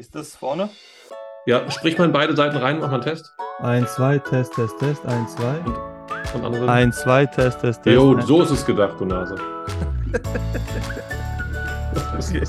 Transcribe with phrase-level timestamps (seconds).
[0.00, 0.70] Ist das vorne?
[1.44, 3.34] Ja, sprich mal in beide Seiten rein, mach mal einen Test.
[3.58, 6.24] 1, 2, Test, Test, Test, 1, 2.
[6.32, 6.70] Von anderen.
[6.70, 7.94] 1, 2, Test, Test, Test.
[7.94, 9.34] Jo, so ist es gedacht, du Nase.
[12.18, 12.42] Okay.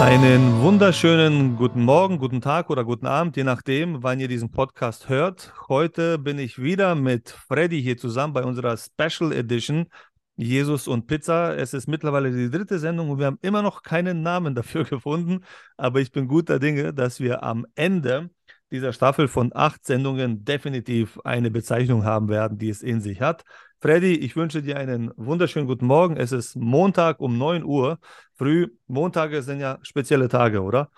[0.00, 5.10] Einen wunderschönen guten Morgen, guten Tag oder guten Abend, je nachdem, wann ihr diesen Podcast
[5.10, 5.52] hört.
[5.68, 9.88] Heute bin ich wieder mit Freddy hier zusammen bei unserer Special Edition
[10.36, 11.54] Jesus und Pizza.
[11.54, 15.44] Es ist mittlerweile die dritte Sendung und wir haben immer noch keinen Namen dafür gefunden,
[15.76, 18.30] aber ich bin guter Dinge, dass wir am Ende
[18.70, 23.44] dieser Staffel von acht Sendungen definitiv eine Bezeichnung haben werden, die es in sich hat.
[23.80, 26.16] Freddy, ich wünsche dir einen wunderschönen guten Morgen.
[26.16, 27.98] Es ist Montag um 9 Uhr
[28.40, 28.68] früh.
[28.86, 30.90] Montage sind ja spezielle Tage, oder?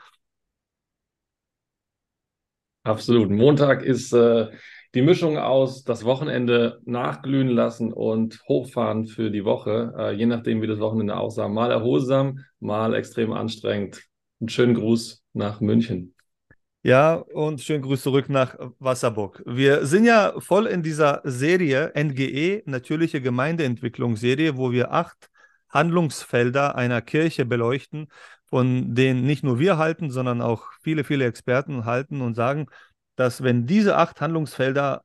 [2.84, 3.30] Absolut.
[3.30, 4.48] Montag ist äh,
[4.94, 10.62] die Mischung aus das Wochenende nachglühen lassen und hochfahren für die Woche, äh, je nachdem,
[10.62, 11.48] wie das Wochenende aussah.
[11.48, 14.04] Mal erholsam, mal extrem anstrengend.
[14.40, 16.14] Einen schönen Gruß nach München.
[16.84, 19.42] Ja, und schönen Gruß zurück nach Wasserburg.
[19.46, 25.31] Wir sind ja voll in dieser Serie NGE, natürliche Gemeindeentwicklungsserie, wo wir acht
[25.72, 28.08] Handlungsfelder einer Kirche beleuchten,
[28.46, 32.66] von denen nicht nur wir halten, sondern auch viele, viele Experten halten und sagen,
[33.16, 35.04] dass wenn diese acht Handlungsfelder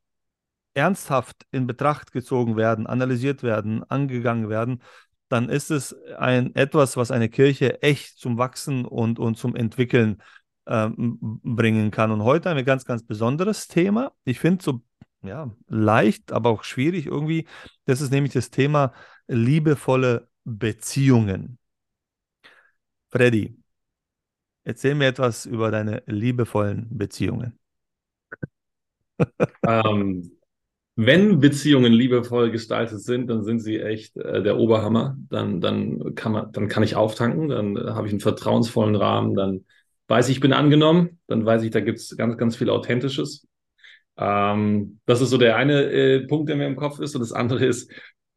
[0.74, 4.84] ernsthaft in Betracht gezogen werden, analysiert werden, angegangen werden,
[5.30, 10.22] dann ist es ein etwas, was eine Kirche echt zum Wachsen und, und zum Entwickeln
[10.68, 12.12] ähm, bringen kann.
[12.12, 14.14] Und heute haben wir ein ganz, ganz besonderes Thema.
[14.24, 14.82] Ich finde so
[15.24, 17.48] ja, leicht, aber auch schwierig irgendwie.
[17.86, 18.94] Das ist nämlich das Thema
[19.28, 21.60] liebevolle Beziehungen.
[23.12, 23.58] Freddy,
[24.64, 27.58] erzähl mir etwas über deine liebevollen Beziehungen.
[29.66, 30.32] Ähm,
[30.96, 35.18] wenn Beziehungen liebevoll gestaltet sind, dann sind sie echt äh, der Oberhammer.
[35.30, 39.66] Dann, dann, kann man, dann kann ich auftanken, dann habe ich einen vertrauensvollen Rahmen, dann
[40.08, 43.48] weiß ich, ich bin angenommen, dann weiß ich, da gibt es ganz, ganz viel Authentisches.
[44.18, 47.16] Ähm, das ist so der eine äh, Punkt, der mir im Kopf ist.
[47.16, 47.92] Und das andere ist,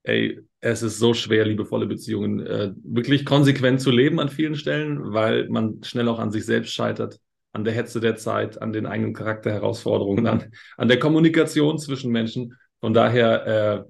[0.04, 5.12] ey, es ist so schwer, liebevolle Beziehungen äh, wirklich konsequent zu leben an vielen Stellen,
[5.12, 7.19] weil man schnell auch an sich selbst scheitert,
[7.53, 12.54] an der Hetze der Zeit, an den eigenen Charakterherausforderungen, an, an der Kommunikation zwischen Menschen.
[12.81, 13.87] Von daher,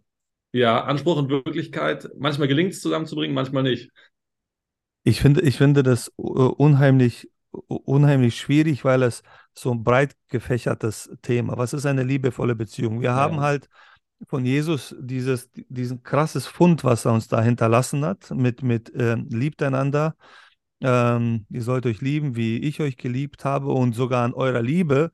[0.54, 3.90] äh, ja, Anspruch und Wirklichkeit, manchmal gelingt es zusammenzubringen, manchmal nicht.
[5.02, 7.30] Ich finde, ich finde das äh, unheimlich,
[7.68, 9.22] unheimlich schwierig, weil es
[9.54, 11.56] so ein breit gefächertes Thema.
[11.56, 13.00] Was ist eine liebevolle Beziehung?
[13.00, 13.40] Wir haben Ja.
[13.40, 13.68] halt
[14.28, 19.14] von Jesus dieses, diesen krasses Fund, was er uns da hinterlassen hat, mit, mit äh,
[19.14, 20.16] liebt einander.
[20.80, 23.72] Ähm, ihr sollt euch lieben, wie ich euch geliebt habe.
[23.72, 25.10] Und sogar an eurer Liebe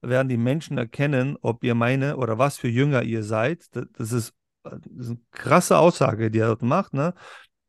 [0.00, 3.64] werden die Menschen erkennen, ob ihr meine oder was für Jünger ihr seid.
[3.72, 6.94] Das, das, ist, das ist eine krasse Aussage, die er dort macht.
[6.94, 7.14] Ne?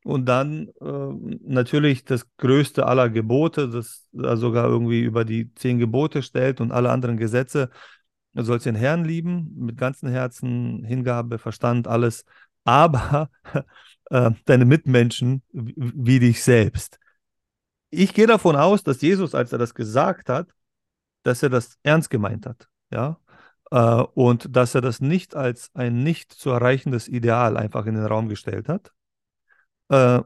[0.04, 5.78] Und dann äh, natürlich das größte aller Gebote, das er sogar irgendwie über die zehn
[5.78, 7.70] Gebote stellt und alle anderen Gesetze.
[8.40, 12.24] Du sollst den Herrn lieben, mit ganzem Herzen, Hingabe, Verstand, alles,
[12.64, 13.30] aber
[14.12, 17.00] äh, deine Mitmenschen wie, wie dich selbst.
[17.90, 20.48] Ich gehe davon aus, dass Jesus, als er das gesagt hat,
[21.24, 23.20] dass er das ernst gemeint hat, ja,
[23.72, 28.06] äh, und dass er das nicht als ein nicht zu erreichendes Ideal einfach in den
[28.06, 28.94] Raum gestellt hat.
[29.90, 30.22] Äh,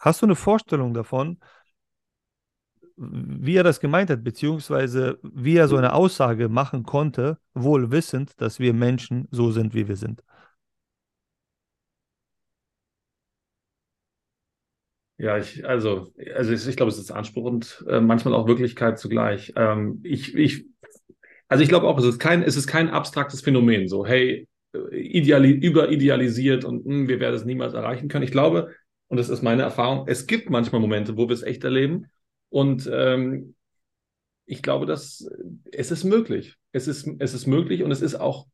[0.00, 1.38] hast du eine Vorstellung davon,
[2.96, 8.40] wie er das gemeint hat, beziehungsweise wie er so eine Aussage machen konnte, wohl wissend,
[8.40, 10.22] dass wir Menschen so sind, wie wir sind?
[15.18, 18.98] Ja, ich, also, also ich, ich glaube, es ist Anspruch und äh, manchmal auch Wirklichkeit
[18.98, 19.52] zugleich.
[19.56, 20.66] Ähm, ich, ich,
[21.48, 24.96] also ich glaube auch, es ist kein, es ist kein abstraktes Phänomen, so, hey, äh,
[24.96, 28.24] ideali überidealisiert und mh, wir werden es niemals erreichen können.
[28.24, 28.74] Ich glaube,
[29.08, 32.06] und das ist meine Erfahrung, es gibt manchmal Momente, wo wir es echt erleben.
[32.50, 33.54] Und ähm,
[34.46, 35.28] ich glaube, dass
[35.72, 36.56] es ist möglich.
[36.72, 38.46] Es ist, es ist möglich und es ist auch,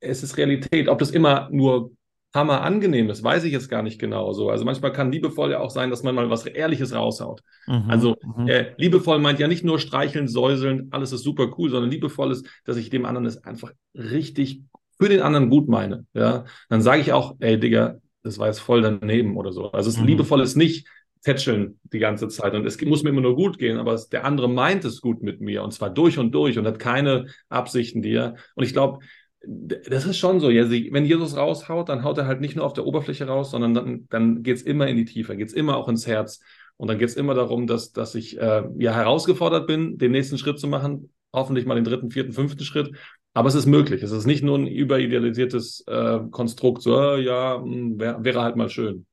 [0.00, 0.88] es ist Realität.
[0.88, 1.92] Ob das immer nur
[2.34, 4.50] hammer angenehm ist, weiß ich jetzt gar nicht genau so.
[4.50, 7.42] Also manchmal kann liebevoll ja auch sein, dass man mal was Ehrliches raushaut.
[7.66, 8.48] Mhm, Also mhm.
[8.48, 12.46] äh, liebevoll meint ja nicht nur streicheln, säuseln, alles ist super cool, sondern liebevoll ist,
[12.64, 14.62] dass ich dem anderen es einfach richtig
[14.96, 16.06] für den anderen gut meine.
[16.14, 19.72] Ja, dann sage ich auch, ey Digga, das war jetzt voll daneben oder so.
[19.72, 20.06] Also es Mhm.
[20.06, 20.86] liebevoll ist nicht
[21.22, 24.24] tätscheln die ganze Zeit und es muss mir immer nur gut gehen, aber es, der
[24.24, 28.02] andere meint es gut mit mir und zwar durch und durch und hat keine Absichten,
[28.02, 28.36] die er.
[28.54, 29.00] Und ich glaube,
[29.42, 30.48] das ist schon so.
[30.48, 34.06] Wenn Jesus raushaut, dann haut er halt nicht nur auf der Oberfläche raus, sondern dann,
[34.10, 36.40] dann geht es immer in die Tiefe, geht es immer auch ins Herz.
[36.76, 40.38] Und dann geht es immer darum, dass, dass ich äh, ja herausgefordert bin, den nächsten
[40.38, 42.94] Schritt zu machen, hoffentlich mal den dritten, vierten, fünften Schritt.
[43.32, 44.02] Aber es ist möglich.
[44.02, 48.56] Es ist nicht nur ein überidealisiertes äh, Konstrukt, so, äh, ja, hm, wär, wäre halt
[48.56, 49.06] mal schön.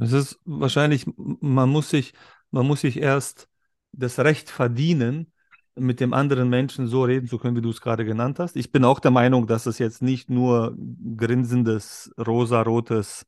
[0.00, 2.14] Es ist wahrscheinlich, man muss sich,
[2.50, 3.48] man muss sich erst
[3.92, 5.32] das Recht verdienen,
[5.76, 8.56] mit dem anderen Menschen so reden zu können, wie du es gerade genannt hast.
[8.56, 10.76] Ich bin auch der Meinung, dass es jetzt nicht nur
[11.16, 13.24] grinsendes, rosarotes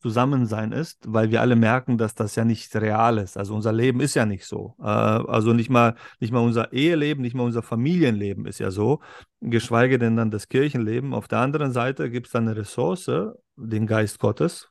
[0.00, 3.36] Zusammensein ist, weil wir alle merken, dass das ja nicht real ist.
[3.36, 4.74] Also unser Leben ist ja nicht so.
[4.80, 9.00] Äh, also nicht mal, nicht mal unser Eheleben, nicht mal unser Familienleben ist ja so,
[9.40, 11.12] geschweige denn dann das Kirchenleben.
[11.12, 13.10] Auf der anderen Seite gibt es eine Ressource,
[13.56, 14.69] den Geist Gottes,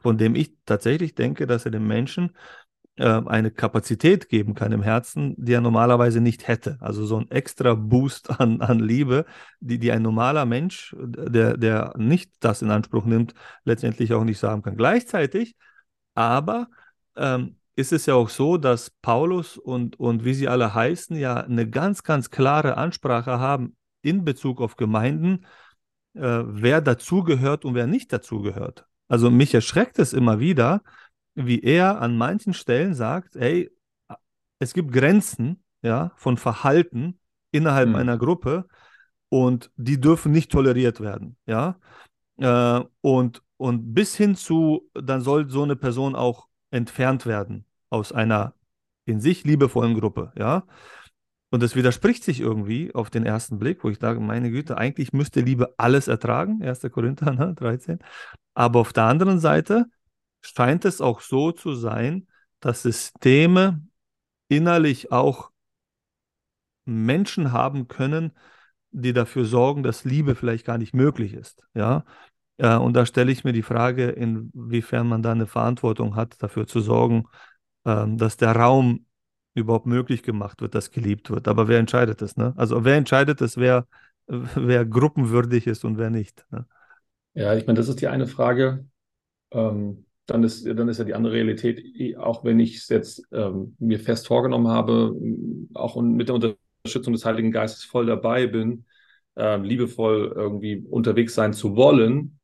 [0.00, 2.32] von dem ich tatsächlich denke, dass er den Menschen
[2.96, 6.78] äh, eine Kapazität geben kann im Herzen, die er normalerweise nicht hätte.
[6.80, 9.26] Also so ein extra Boost an, an Liebe,
[9.60, 13.34] die, die ein normaler Mensch, der, der nicht das in Anspruch nimmt,
[13.64, 14.76] letztendlich auch nicht sagen kann.
[14.76, 15.56] Gleichzeitig
[16.14, 16.68] aber
[17.16, 21.36] ähm, ist es ja auch so, dass Paulus und, und wie sie alle heißen, ja
[21.40, 25.46] eine ganz, ganz klare Ansprache haben in Bezug auf Gemeinden,
[26.14, 28.86] äh, wer dazugehört und wer nicht dazugehört.
[29.14, 30.82] Also mich erschreckt es immer wieder,
[31.36, 33.70] wie er an manchen Stellen sagt, hey,
[34.58, 37.20] es gibt Grenzen ja, von Verhalten
[37.52, 37.94] innerhalb mhm.
[37.94, 38.66] einer Gruppe
[39.28, 41.36] und die dürfen nicht toleriert werden.
[41.46, 41.78] Ja?
[42.38, 48.10] Äh, und, und bis hin zu, dann soll so eine Person auch entfernt werden aus
[48.10, 48.54] einer
[49.04, 50.32] in sich liebevollen Gruppe.
[50.36, 50.64] Ja?
[51.54, 55.12] Und das widerspricht sich irgendwie auf den ersten Blick, wo ich sage, meine Güte, eigentlich
[55.12, 56.90] müsste Liebe alles ertragen, 1.
[56.90, 58.00] Korinther ne, 13.
[58.54, 59.86] Aber auf der anderen Seite
[60.40, 62.26] scheint es auch so zu sein,
[62.58, 63.86] dass Systeme
[64.48, 65.52] innerlich auch
[66.86, 68.32] Menschen haben können,
[68.90, 71.62] die dafür sorgen, dass Liebe vielleicht gar nicht möglich ist.
[71.72, 72.04] Ja?
[72.58, 76.66] ja und da stelle ich mir die Frage, inwiefern man da eine Verantwortung hat, dafür
[76.66, 77.28] zu sorgen,
[77.84, 79.06] ähm, dass der Raum
[79.54, 81.48] überhaupt möglich gemacht wird, dass geliebt wird.
[81.48, 82.36] Aber wer entscheidet das?
[82.36, 82.52] Ne?
[82.56, 83.86] Also wer entscheidet es, wer,
[84.26, 86.44] wer gruppenwürdig ist und wer nicht?
[86.50, 86.66] Ne?
[87.34, 88.86] Ja, ich meine, das ist die eine Frage.
[89.52, 93.76] Ähm, dann ist, dann ist ja die andere Realität, auch wenn ich es jetzt ähm,
[93.78, 95.14] mir fest vorgenommen habe,
[95.74, 98.86] auch mit der Unterstützung des Heiligen Geistes voll dabei bin,
[99.36, 102.38] äh, liebevoll irgendwie unterwegs sein zu wollen,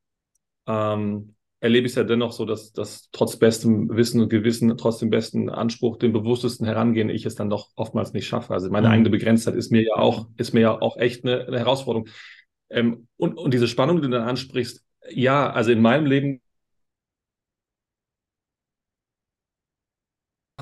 [0.67, 4.99] ähm, erlebe ich es ja dennoch so, dass, dass trotz bestem Wissen und Gewissen, trotz
[4.99, 8.55] dem besten Anspruch, dem bewusstesten Herangehen, ich es dann doch oftmals nicht schaffe.
[8.55, 8.95] Also meine mhm.
[8.95, 12.09] eigene Begrenztheit ist mir ja auch, ist mir ja auch echt eine, eine Herausforderung.
[12.71, 16.41] Ähm, und, und diese Spannung, die du dann ansprichst, ja, also in meinem Leben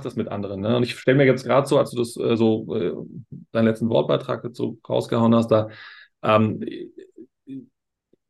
[0.05, 0.61] das mit anderen.
[0.61, 0.77] Ne?
[0.77, 2.93] Und ich stelle mir jetzt gerade so, als du das äh, so äh,
[3.53, 5.69] deinen letzten Wortbeitrag so rausgehauen hast, da
[6.23, 6.65] ähm,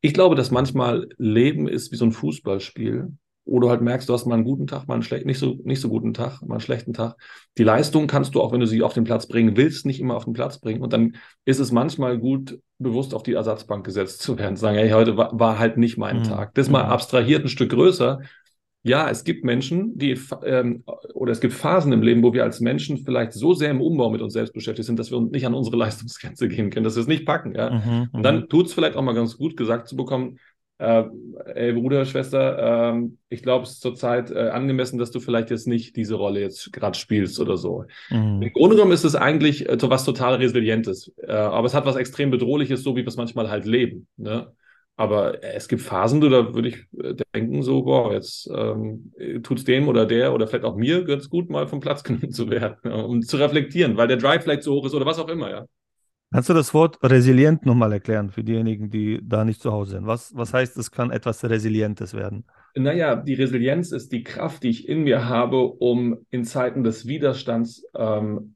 [0.01, 3.11] ich glaube, dass manchmal Leben ist wie so ein Fußballspiel,
[3.45, 5.57] wo du halt merkst, du hast mal einen guten Tag, mal einen schlechten, nicht so,
[5.63, 7.15] nicht so guten Tag, mal einen schlechten Tag.
[7.57, 10.15] Die Leistung kannst du auch, wenn du sie auf den Platz bringen willst, nicht immer
[10.15, 10.81] auf den Platz bringen.
[10.81, 11.15] Und dann
[11.45, 15.17] ist es manchmal gut, bewusst auf die Ersatzbank gesetzt zu werden, zu sagen, hey, heute
[15.17, 16.23] war, war halt nicht mein mhm.
[16.23, 16.53] Tag.
[16.53, 16.91] Das mal mhm.
[16.91, 18.19] abstrahiert ein Stück größer
[18.83, 20.83] ja, es gibt Menschen, die ähm,
[21.13, 24.09] oder es gibt Phasen im Leben, wo wir als Menschen vielleicht so sehr im Umbau
[24.09, 27.01] mit uns selbst beschäftigt sind, dass wir nicht an unsere Leistungsgrenze gehen können, dass wir
[27.01, 27.55] es nicht packen.
[27.55, 27.71] Ja?
[27.71, 28.49] Mhm, und dann mhm.
[28.49, 30.39] tut es vielleicht auch mal ganz gut, gesagt zu bekommen,
[30.77, 31.03] äh,
[31.55, 35.67] ey Bruder, Schwester, äh, ich glaube, es ist zurzeit äh, angemessen, dass du vielleicht jetzt
[35.67, 37.83] nicht diese Rolle jetzt gerade spielst oder so.
[38.09, 38.41] Mhm.
[38.41, 41.97] Im Grunde genommen ist es eigentlich äh, was total Resilientes, äh, aber es hat was
[41.97, 44.07] extrem Bedrohliches, so wie wir es manchmal halt leben.
[44.15, 44.53] Ne?
[44.99, 49.13] Aber es gibt Phasen, da würde ich äh, denken, so, boah, jetzt ähm,
[49.43, 52.33] tut es dem oder der oder vielleicht auch mir ganz gut, mal vom Platz genommen
[52.33, 55.17] zu werden, ja, um zu reflektieren, weil der Drive vielleicht so hoch ist oder was
[55.17, 55.65] auch immer, ja.
[56.33, 60.05] Kannst du das Wort resilient nochmal erklären für diejenigen, die da nicht zu Hause sind?
[60.05, 62.43] Was, was heißt, es kann etwas Resilientes werden?
[62.75, 67.07] Naja, die Resilienz ist die Kraft, die ich in mir habe, um in Zeiten des
[67.07, 68.55] Widerstands ähm,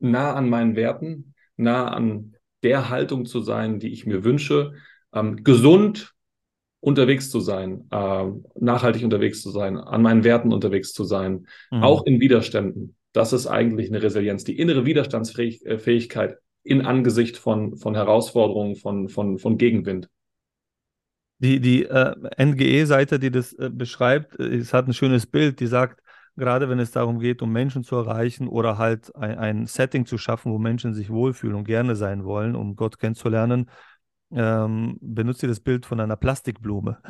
[0.00, 4.74] nah an meinen Werten, nah an der Haltung zu sein, die ich mir wünsche,
[5.16, 6.14] ähm, gesund
[6.80, 8.24] unterwegs zu sein, äh,
[8.60, 11.82] nachhaltig unterwegs zu sein, an meinen Werten unterwegs zu sein, mhm.
[11.82, 12.94] auch in Widerständen.
[13.12, 19.08] Das ist eigentlich eine Resilienz, die innere Widerstandsfähigkeit äh, in Angesicht von, von Herausforderungen, von,
[19.08, 20.08] von, von Gegenwind.
[21.38, 25.66] Die, die äh, NGE-Seite, die das äh, beschreibt, äh, es hat ein schönes Bild, die
[25.66, 26.02] sagt,
[26.36, 30.18] gerade wenn es darum geht, um Menschen zu erreichen oder halt ein, ein Setting zu
[30.18, 33.70] schaffen, wo Menschen sich wohlfühlen und gerne sein wollen, um Gott kennenzulernen,
[34.32, 36.98] ähm, benutzt sie das Bild von einer Plastikblume.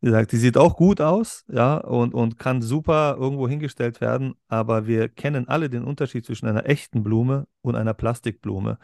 [0.00, 4.34] Sie sagt, die sieht auch gut aus, ja, und, und kann super irgendwo hingestellt werden,
[4.46, 8.78] aber wir kennen alle den Unterschied zwischen einer echten Blume und einer Plastikblume.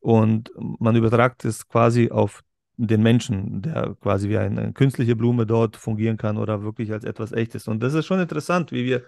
[0.00, 2.42] Und man übertragt es quasi auf
[2.76, 7.32] den Menschen, der quasi wie eine künstliche Blume dort fungieren kann oder wirklich als etwas
[7.32, 7.68] Echtes.
[7.68, 9.04] Und das ist schon interessant, wie wir,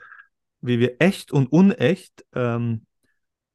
[0.60, 2.86] wie wir echt und unecht ähm,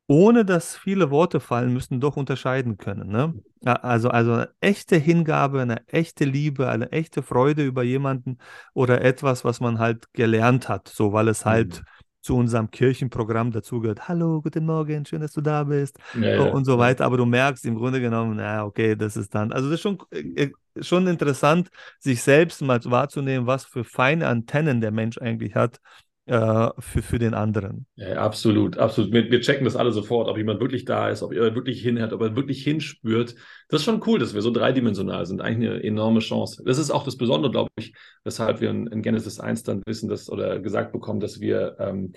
[0.08, 3.10] ohne dass viele Worte fallen müssen, doch unterscheiden können.
[3.10, 3.34] Ne?
[3.64, 8.38] Also, also eine echte Hingabe, eine echte Liebe, eine echte Freude über jemanden
[8.74, 11.86] oder etwas, was man halt gelernt hat, so weil es halt mhm.
[12.22, 14.08] zu unserem Kirchenprogramm dazugehört.
[14.08, 17.04] Hallo, guten Morgen, schön, dass du da bist ja, und so weiter.
[17.04, 19.98] Aber du merkst im Grunde genommen, na okay, das ist dann, also das ist schon,
[20.12, 25.82] äh, schon interessant, sich selbst mal wahrzunehmen, was für feine Antennen der Mensch eigentlich hat
[26.28, 27.86] äh, für, für den anderen.
[27.96, 29.14] Ja, absolut, absolut.
[29.14, 32.12] Wir, wir, checken das alle sofort, ob jemand wirklich da ist, ob er wirklich hinhört,
[32.12, 33.36] ob er wirklich hinspürt.
[33.70, 35.42] Das ist schon cool, dass wir so dreidimensional sind.
[35.42, 36.64] Eigentlich eine enorme Chance.
[36.66, 37.94] Das ist auch das Besondere, glaube ich,
[38.26, 42.12] weshalb wir in, in, Genesis 1 dann wissen, dass oder gesagt bekommen, dass wir ähm,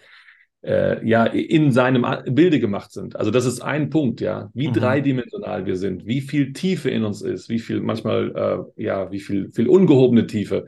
[0.62, 3.14] äh, ja in seinem Bilde gemacht sind.
[3.14, 4.72] Also das ist ein Punkt, ja, wie mhm.
[4.72, 9.20] dreidimensional wir sind, wie viel Tiefe in uns ist, wie viel manchmal äh, ja, wie
[9.20, 10.66] viel viel ungehobene Tiefe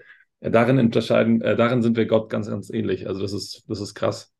[0.50, 3.06] darin unterscheiden, äh, darin sind wir Gott ganz, ganz ähnlich.
[3.06, 4.32] Also das ist, das ist krass.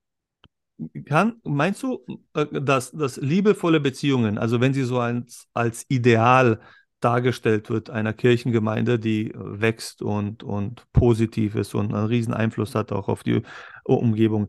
[1.05, 2.05] Kann, meinst du,
[2.35, 6.61] äh, dass, dass liebevolle Beziehungen, also wenn sie so als, als Ideal
[7.01, 12.93] dargestellt wird einer Kirchengemeinde, die wächst und, und positiv ist und einen riesen Einfluss hat
[12.93, 13.43] auch auf die
[13.85, 14.49] Umgebung,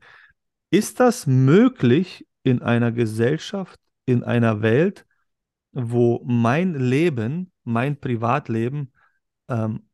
[0.69, 5.05] ist das möglich in einer Gesellschaft, in einer Welt,
[5.71, 8.91] wo mein Leben, mein Privatleben
[9.49, 9.87] ähm,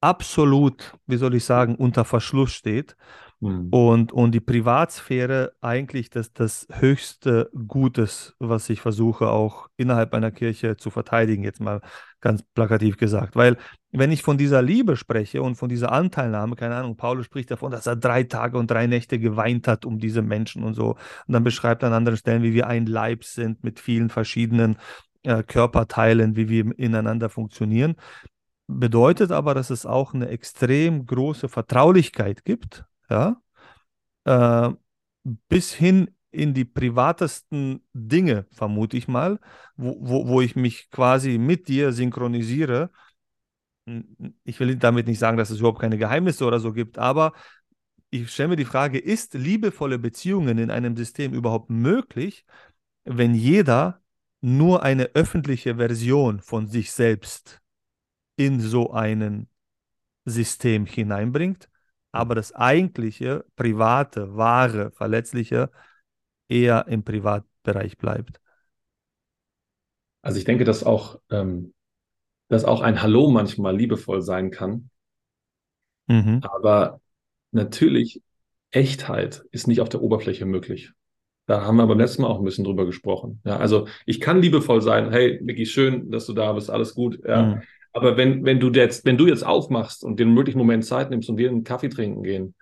[0.00, 2.96] absolut, wie soll ich sagen, unter Verschluss steht
[3.40, 3.68] mhm.
[3.70, 10.30] und, und die Privatsphäre eigentlich das, das höchste Gutes, was ich versuche auch innerhalb einer
[10.30, 11.80] Kirche zu verteidigen, jetzt mal
[12.20, 13.36] ganz plakativ gesagt.
[13.36, 13.56] Weil
[13.90, 17.72] wenn ich von dieser Liebe spreche und von dieser Anteilnahme, keine Ahnung, Paulus spricht davon,
[17.72, 20.90] dass er drei Tage und drei Nächte geweint hat um diese Menschen und so.
[21.26, 24.78] Und dann beschreibt er an anderen Stellen, wie wir ein Leib sind mit vielen verschiedenen
[25.22, 27.96] äh, Körperteilen, wie wir ineinander funktionieren
[28.68, 33.40] bedeutet aber, dass es auch eine extrem große Vertraulichkeit gibt, ja,
[34.24, 34.70] äh,
[35.48, 39.40] bis hin in die privatesten Dinge, vermute ich mal,
[39.76, 42.90] wo, wo, wo ich mich quasi mit dir synchronisiere.
[44.44, 47.32] Ich will damit nicht sagen, dass es überhaupt keine Geheimnisse oder so gibt, aber
[48.10, 52.44] ich stelle mir die Frage, ist liebevolle Beziehungen in einem System überhaupt möglich,
[53.04, 54.02] wenn jeder
[54.40, 57.60] nur eine öffentliche Version von sich selbst
[58.38, 59.48] in so ein
[60.24, 61.68] System hineinbringt,
[62.12, 65.70] aber das eigentliche, private, wahre, verletzliche
[66.48, 68.40] eher im Privatbereich bleibt.
[70.22, 71.74] Also ich denke, dass auch, ähm,
[72.48, 74.90] dass auch ein Hallo manchmal liebevoll sein kann.
[76.08, 76.40] Mhm.
[76.40, 77.00] Aber
[77.50, 78.22] natürlich,
[78.70, 80.92] Echtheit ist nicht auf der Oberfläche möglich.
[81.46, 83.40] Da haben wir beim letzten Mal auch ein bisschen drüber gesprochen.
[83.44, 87.20] Ja, also ich kann liebevoll sein, hey, Micky, schön, dass du da bist, alles gut.
[87.26, 87.56] Ja.
[87.56, 87.62] Mhm.
[87.98, 91.28] Aber wenn, wenn du jetzt, wenn du jetzt aufmachst und den möglichen Moment Zeit nimmst
[91.28, 92.54] und wir einen Kaffee trinken gehen,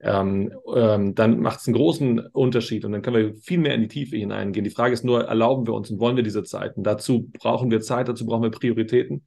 [0.00, 3.80] ähm, ähm, dann macht es einen großen Unterschied und dann können wir viel mehr in
[3.80, 4.62] die Tiefe hineingehen.
[4.62, 6.82] Die Frage ist nur, erlauben wir uns und wollen wir diese Zeiten?
[6.82, 9.24] Dazu brauchen wir Zeit, dazu brauchen wir Prioritäten.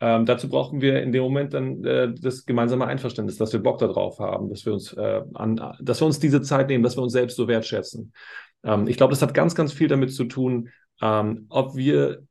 [0.00, 3.78] Ähm, dazu brauchen wir in dem Moment dann äh, das gemeinsame Einverständnis, dass wir Bock
[3.78, 7.02] darauf haben, dass wir uns äh, an, dass wir uns diese Zeit nehmen, dass wir
[7.02, 8.12] uns selbst so wertschätzen.
[8.62, 10.68] Ähm, ich glaube, das hat ganz, ganz viel damit zu tun,
[11.00, 12.22] ähm, ob wir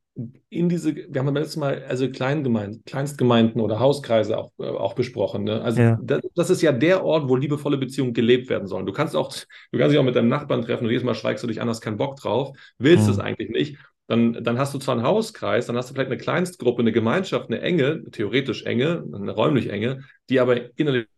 [0.48, 4.94] in diese, wir haben beim letzten Mal also Kleingemeinden, Kleinstgemeinden oder Hauskreise auch, äh, auch
[4.94, 5.44] besprochen.
[5.44, 5.60] Ne?
[5.60, 5.98] Also ja.
[6.02, 8.86] das, das, ist ja der Ort, wo liebevolle Beziehungen gelebt werden sollen.
[8.86, 11.44] Du kannst auch, du kannst dich auch mit deinem Nachbarn treffen und jedes Mal schweigst
[11.44, 13.22] du dich an, hast keinen Bock drauf, willst es mhm.
[13.22, 13.76] eigentlich nicht.
[14.08, 17.50] Dann, dann hast du zwar einen Hauskreis, dann hast du vielleicht eine Kleinstgruppe, eine Gemeinschaft,
[17.50, 21.08] eine enge, theoretisch enge, eine räumlich enge, die aber innerlich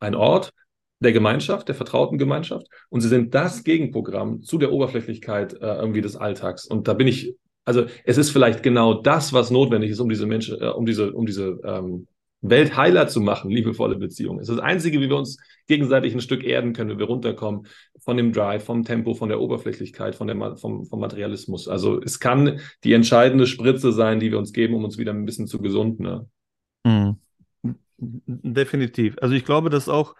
[0.00, 0.52] ein Ort,
[1.00, 2.66] der Gemeinschaft, der vertrauten Gemeinschaft.
[2.88, 6.66] Und sie sind das Gegenprogramm zu der Oberflächlichkeit äh, irgendwie des Alltags.
[6.66, 7.34] Und da bin ich,
[7.64, 11.12] also es ist vielleicht genau das, was notwendig ist, um diese Menschen, äh, um diese,
[11.12, 12.06] um diese ähm,
[12.42, 14.40] Welt heiler zu machen, liebevolle Beziehungen.
[14.40, 17.66] Es ist das Einzige, wie wir uns gegenseitig ein Stück erden können, wenn wir runterkommen
[17.98, 21.66] von dem Drive, vom Tempo, von der Oberflächlichkeit, von der, vom, vom Materialismus.
[21.66, 25.24] Also es kann die entscheidende Spritze sein, die wir uns geben, um uns wieder ein
[25.24, 26.04] bisschen zu gesunden.
[26.04, 26.28] Ne?
[26.84, 27.16] Mhm.
[27.98, 29.16] Definitiv.
[29.20, 30.14] Also ich glaube, dass auch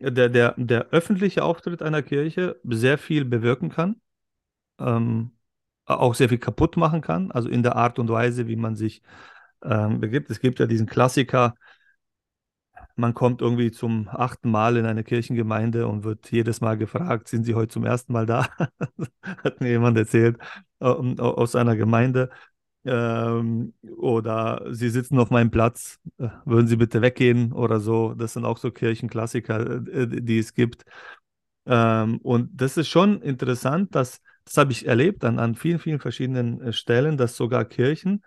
[0.00, 4.00] der, der, der öffentliche Auftritt einer Kirche sehr viel bewirken kann,
[4.78, 5.32] ähm,
[5.86, 9.02] auch sehr viel kaputt machen kann, also in der Art und Weise, wie man sich
[9.62, 10.30] ähm, begibt.
[10.30, 11.54] Es gibt ja diesen Klassiker,
[12.96, 17.44] man kommt irgendwie zum achten Mal in eine Kirchengemeinde und wird jedes Mal gefragt, sind
[17.44, 18.48] Sie heute zum ersten Mal da?
[19.22, 20.38] Hat mir jemand erzählt
[20.80, 22.30] äh, aus einer Gemeinde.
[22.88, 28.14] Ähm, oder Sie sitzen auf meinem Platz, äh, würden Sie bitte weggehen oder so.
[28.14, 30.84] Das sind auch so Kirchenklassiker, äh, die es gibt.
[31.66, 36.00] Ähm, und das ist schon interessant, dass, das habe ich erlebt an, an vielen, vielen
[36.00, 38.24] verschiedenen äh, Stellen, dass sogar Kirchen,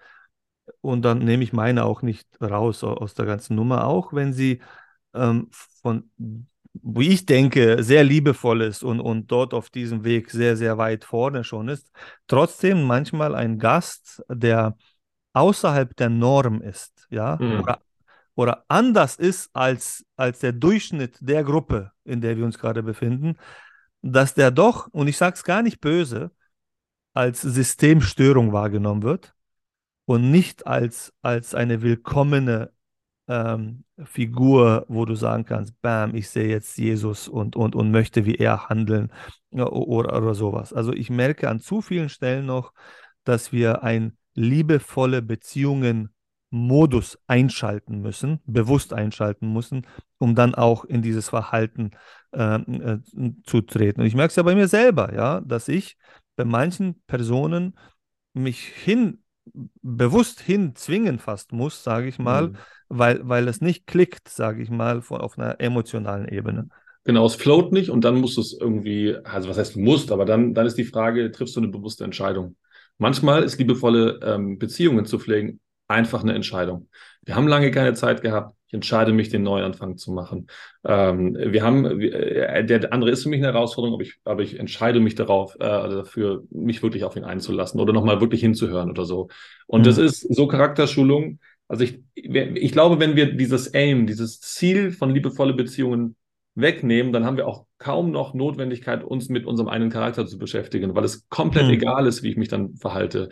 [0.81, 4.61] und dann nehme ich meine auch nicht raus aus der ganzen Nummer, auch wenn sie
[5.13, 5.49] ähm,
[5.81, 6.09] von,
[6.73, 11.03] wie ich denke, sehr liebevoll ist und, und dort auf diesem Weg sehr, sehr weit
[11.03, 11.91] vorne schon ist,
[12.27, 14.77] trotzdem manchmal ein Gast, der
[15.33, 17.61] außerhalb der Norm ist, ja, mhm.
[17.61, 17.81] oder,
[18.35, 23.37] oder anders ist als, als der Durchschnitt der Gruppe, in der wir uns gerade befinden,
[24.01, 26.31] dass der doch, und ich sage es gar nicht böse,
[27.13, 29.33] als Systemstörung wahrgenommen wird
[30.05, 32.71] und nicht als, als eine willkommene
[33.31, 38.25] ähm, Figur, wo du sagen kannst, bam, ich sehe jetzt Jesus und, und, und möchte
[38.25, 39.09] wie er handeln
[39.51, 40.73] oder, oder sowas.
[40.73, 42.73] Also ich merke an zu vielen Stellen noch,
[43.23, 46.09] dass wir ein liebevolle Beziehungen
[46.49, 51.91] Modus einschalten müssen, bewusst einschalten müssen, um dann auch in dieses Verhalten
[52.33, 52.99] äh, äh,
[53.45, 54.01] zu treten.
[54.01, 55.95] Und ich merke es ja bei mir selber, ja, dass ich
[56.35, 57.77] bei manchen Personen
[58.33, 59.20] mich hin,
[59.81, 62.57] bewusst hinzwingen fast muss, sage ich mal, mhm.
[62.89, 66.67] weil, weil es nicht klickt, sage ich mal, von, auf einer emotionalen Ebene.
[67.03, 70.11] Genau, es float nicht und dann musst du es irgendwie, also was heißt du musst,
[70.11, 72.55] aber dann, dann ist die Frage, triffst du eine bewusste Entscheidung?
[72.99, 75.59] Manchmal ist liebevolle ähm, Beziehungen zu pflegen
[75.91, 76.89] einfach eine Entscheidung.
[77.23, 78.55] Wir haben lange keine Zeit gehabt.
[78.67, 80.47] Ich entscheide mich, den Neuanfang zu machen.
[80.85, 84.57] Ähm, wir haben, äh, der andere ist für mich eine Herausforderung, aber ich, aber ich
[84.59, 88.89] entscheide mich darauf, äh, also dafür, mich wirklich auf ihn einzulassen oder nochmal wirklich hinzuhören
[88.89, 89.27] oder so.
[89.67, 89.85] Und mhm.
[89.85, 91.39] das ist so Charakterschulung.
[91.67, 96.15] Also ich, ich glaube, wenn wir dieses Aim, dieses Ziel von liebevolle Beziehungen
[96.53, 100.93] wegnehmen, dann haben wir auch kaum noch Notwendigkeit, uns mit unserem eigenen Charakter zu beschäftigen,
[100.95, 101.73] weil es komplett mhm.
[101.73, 103.29] egal ist, wie ich mich dann verhalte.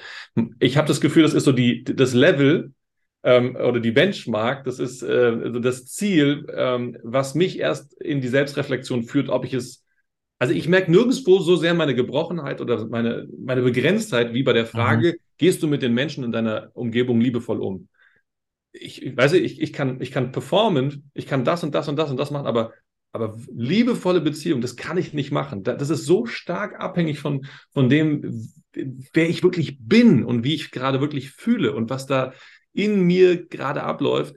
[0.59, 2.73] Ich habe das Gefühl, das ist so die, das Level
[3.23, 8.21] ähm, oder die Benchmark, das ist äh, also das Ziel, ähm, was mich erst in
[8.21, 9.83] die Selbstreflexion führt, ob ich es
[10.41, 14.65] also ich merke nirgendwo so sehr meine Gebrochenheit oder meine, meine Begrenztheit wie bei der
[14.65, 15.17] Frage, mhm.
[15.37, 17.89] gehst du mit den Menschen in deiner Umgebung liebevoll um?
[18.71, 21.97] Ich, ich weiß, ich, ich, kann, ich kann performen, ich kann das und das und
[21.97, 22.71] das und das machen, aber
[23.11, 25.63] aber liebevolle Beziehung, das kann ich nicht machen.
[25.63, 28.51] Das ist so stark abhängig von, von dem,
[29.13, 32.33] wer ich wirklich bin und wie ich gerade wirklich fühle und was da
[32.73, 34.35] in mir gerade abläuft.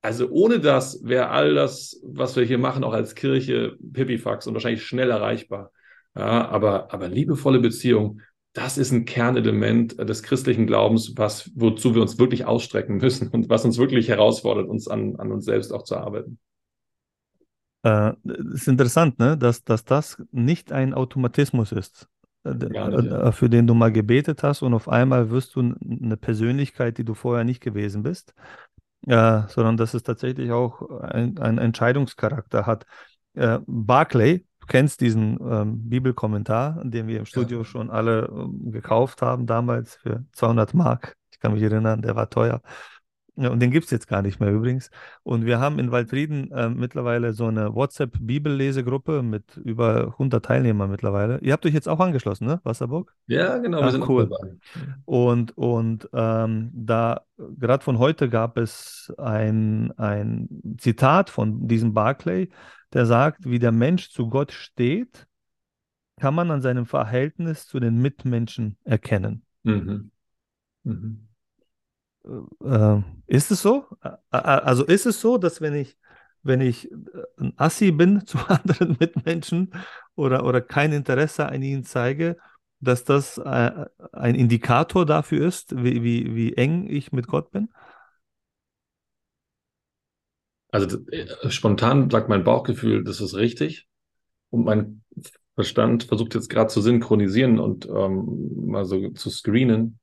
[0.00, 4.54] Also ohne das wäre all das, was wir hier machen, auch als Kirche Pipifax und
[4.54, 5.70] wahrscheinlich schnell erreichbar.
[6.16, 8.20] Ja, aber, aber liebevolle Beziehung,
[8.52, 13.48] das ist ein Kernelement des christlichen Glaubens, was, wozu wir uns wirklich ausstrecken müssen und
[13.48, 16.38] was uns wirklich herausfordert, uns an, an uns selbst auch zu arbeiten.
[17.84, 18.12] Äh,
[18.54, 19.36] ist interessant, ne?
[19.36, 22.08] dass, dass das nicht ein Automatismus ist,
[22.44, 22.88] äh, ja.
[22.88, 27.04] Äh, für den du mal gebetet hast und auf einmal wirst du eine Persönlichkeit, die
[27.04, 28.34] du vorher nicht gewesen bist,
[29.06, 32.86] äh, sondern dass es tatsächlich auch einen Entscheidungscharakter hat.
[33.34, 37.64] Äh, Barclay, du kennst diesen ähm, Bibelkommentar, den wir im Studio ja.
[37.64, 41.16] schon alle ähm, gekauft haben, damals für 200 Mark.
[41.32, 42.62] Ich kann mich erinnern, der war teuer.
[43.36, 44.90] Ja, und den gibt es jetzt gar nicht mehr übrigens.
[45.22, 51.38] Und wir haben in Waldfrieden äh, mittlerweile so eine WhatsApp-Bibellesegruppe mit über 100 Teilnehmern mittlerweile.
[51.40, 53.14] Ihr habt euch jetzt auch angeschlossen, ne, Wasserburg?
[53.26, 54.30] Ja, genau, wir Ach, sind cool.
[55.06, 62.50] Und, und ähm, da, gerade von heute gab es ein, ein Zitat von diesem Barclay,
[62.92, 65.26] der sagt, wie der Mensch zu Gott steht,
[66.20, 69.42] kann man an seinem Verhältnis zu den Mitmenschen erkennen.
[69.62, 70.10] Mhm.
[70.84, 71.28] Mhm.
[72.24, 73.86] Äh, ist es so?
[74.30, 75.96] Also ist es so, dass wenn ich,
[76.42, 76.96] wenn ich äh,
[77.38, 79.72] ein Assi bin zu anderen Mitmenschen
[80.14, 82.36] oder, oder kein Interesse an ihnen zeige,
[82.80, 87.68] dass das äh, ein Indikator dafür ist, wie, wie, wie eng ich mit Gott bin?
[90.72, 90.98] Also
[91.50, 93.86] spontan sagt mein Bauchgefühl, das ist richtig.
[94.50, 95.02] Und mein
[95.54, 99.98] Verstand versucht jetzt gerade zu synchronisieren und ähm, mal so zu screenen.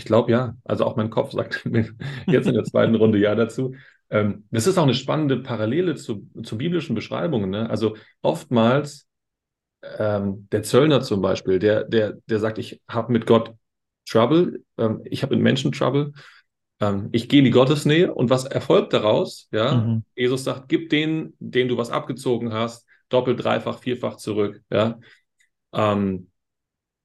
[0.00, 0.56] Ich glaube ja.
[0.64, 1.68] Also auch mein Kopf sagt
[2.26, 3.74] jetzt in der zweiten Runde ja dazu.
[4.08, 7.50] Ähm, das ist auch eine spannende Parallele zu, zu biblischen Beschreibungen.
[7.50, 7.68] Ne?
[7.68, 9.06] Also oftmals
[9.98, 13.52] ähm, der Zöllner zum Beispiel, der, der, der sagt, ich habe mit Gott
[14.08, 16.12] Trouble, ähm, ich habe mit Menschen Trouble,
[16.80, 19.48] ähm, ich gehe in die Gottesnähe und was erfolgt daraus?
[19.52, 20.04] Ja, mhm.
[20.16, 24.62] Jesus sagt, gib denen, denen du was abgezogen hast, doppelt, dreifach, vierfach zurück.
[24.70, 24.98] Ja,
[25.74, 26.29] ähm,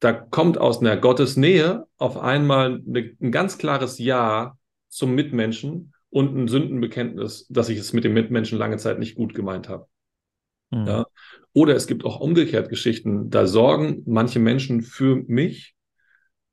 [0.06, 4.56] da kommt aus einer Gottesnähe auf einmal eine, ein ganz klares Ja
[4.88, 9.34] zum Mitmenschen und ein Sündenbekenntnis, dass ich es mit dem Mitmenschen lange Zeit nicht gut
[9.34, 9.88] gemeint habe.
[10.70, 10.86] Mhm.
[10.86, 11.06] Ja?
[11.54, 15.74] Oder es gibt auch umgekehrt Geschichten, da sorgen manche Menschen für mich.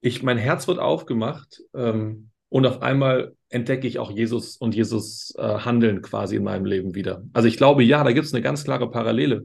[0.00, 5.34] Ich, mein Herz wird aufgemacht ähm, und auf einmal entdecke ich auch Jesus und Jesus
[5.36, 7.22] äh, Handeln quasi in meinem Leben wieder.
[7.34, 9.44] Also ich glaube, ja, da gibt es eine ganz klare Parallele.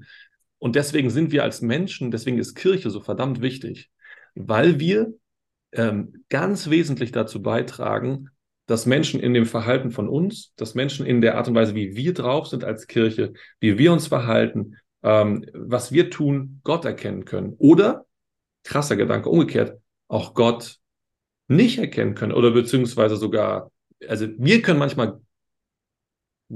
[0.59, 3.91] Und deswegen sind wir als Menschen, deswegen ist Kirche so verdammt wichtig,
[4.39, 5.13] weil wir
[5.71, 8.29] ähm, ganz wesentlich dazu beitragen,
[8.67, 11.95] dass Menschen in dem Verhalten von uns, dass Menschen in der Art und Weise, wie
[11.95, 17.25] wir drauf sind als Kirche, wie wir uns verhalten, ähm, was wir tun, Gott erkennen
[17.25, 17.55] können.
[17.57, 18.05] Oder,
[18.63, 20.79] krasser Gedanke, umgekehrt, auch Gott
[21.47, 23.71] nicht erkennen können oder beziehungsweise sogar,
[24.07, 25.21] also wir können manchmal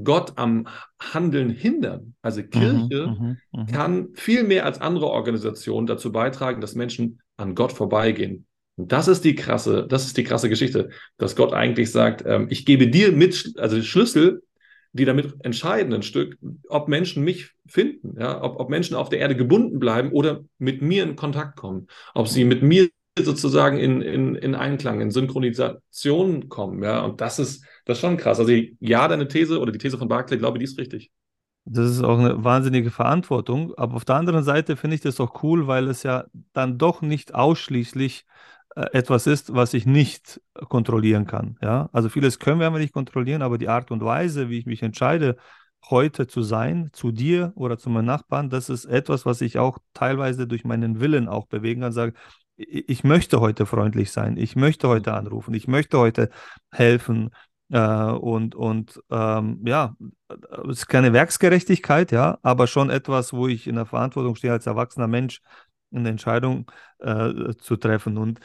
[0.03, 0.67] Gott am
[0.99, 2.15] Handeln hindern.
[2.21, 3.65] Also Kirche mhm, mh, mh.
[3.71, 8.45] kann viel mehr als andere Organisationen dazu beitragen, dass Menschen an Gott vorbeigehen.
[8.77, 12.47] Und das ist die krasse, das ist die krasse Geschichte, dass Gott eigentlich sagt, ähm,
[12.49, 14.43] ich gebe dir mit, also Schlüssel,
[14.93, 19.19] die damit entscheiden ein Stück, ob Menschen mich finden, ja, ob, ob Menschen auf der
[19.19, 24.01] Erde gebunden bleiben oder mit mir in Kontakt kommen, ob sie mit mir sozusagen in,
[24.01, 28.39] in, in Einklang, in Synchronisation kommen, ja, und das ist, das ist schon krass.
[28.39, 31.11] Also ja, deine These oder die These von Barclay, glaube ich, die ist richtig.
[31.65, 35.43] Das ist auch eine wahnsinnige Verantwortung, aber auf der anderen Seite finde ich das auch
[35.43, 38.25] cool, weil es ja dann doch nicht ausschließlich
[38.75, 41.57] äh, etwas ist, was ich nicht kontrollieren kann.
[41.61, 41.89] Ja?
[41.93, 45.37] Also vieles können wir nicht kontrollieren, aber die Art und Weise, wie ich mich entscheide,
[45.89, 49.79] heute zu sein, zu dir oder zu meinen Nachbarn, das ist etwas, was ich auch
[49.93, 51.91] teilweise durch meinen Willen auch bewegen kann.
[51.91, 52.13] Sage,
[52.57, 56.29] ich möchte heute freundlich sein, ich möchte heute anrufen, ich möchte heute
[56.71, 57.31] helfen.
[57.71, 59.95] Äh, und und ähm, ja,
[60.69, 64.65] es ist keine Werksgerechtigkeit, ja, aber schon etwas, wo ich in der Verantwortung stehe als
[64.67, 65.41] erwachsener Mensch,
[65.93, 68.17] eine Entscheidung äh, zu treffen.
[68.17, 68.39] Und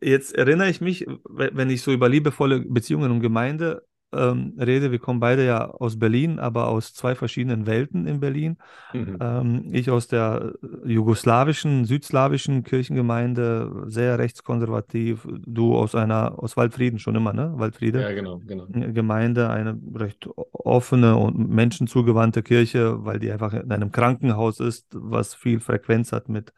[0.00, 4.98] jetzt erinnere ich mich, wenn ich so über liebevolle Beziehungen und Gemeinde ähm, rede, wir
[4.98, 8.56] kommen beide ja aus Berlin, aber aus zwei verschiedenen Welten in Berlin.
[8.92, 9.18] Mhm.
[9.20, 10.52] Ähm, ich aus der
[10.84, 15.26] jugoslawischen, südslawischen Kirchengemeinde, sehr rechtskonservativ.
[15.46, 17.52] Du aus einer, aus Waldfrieden schon immer, ne?
[17.56, 18.00] Waldfriede.
[18.02, 18.66] Ja, genau, genau.
[18.68, 25.34] Gemeinde, eine recht offene und menschenzugewandte Kirche, weil die einfach in einem Krankenhaus ist, was
[25.34, 26.52] viel Frequenz hat mit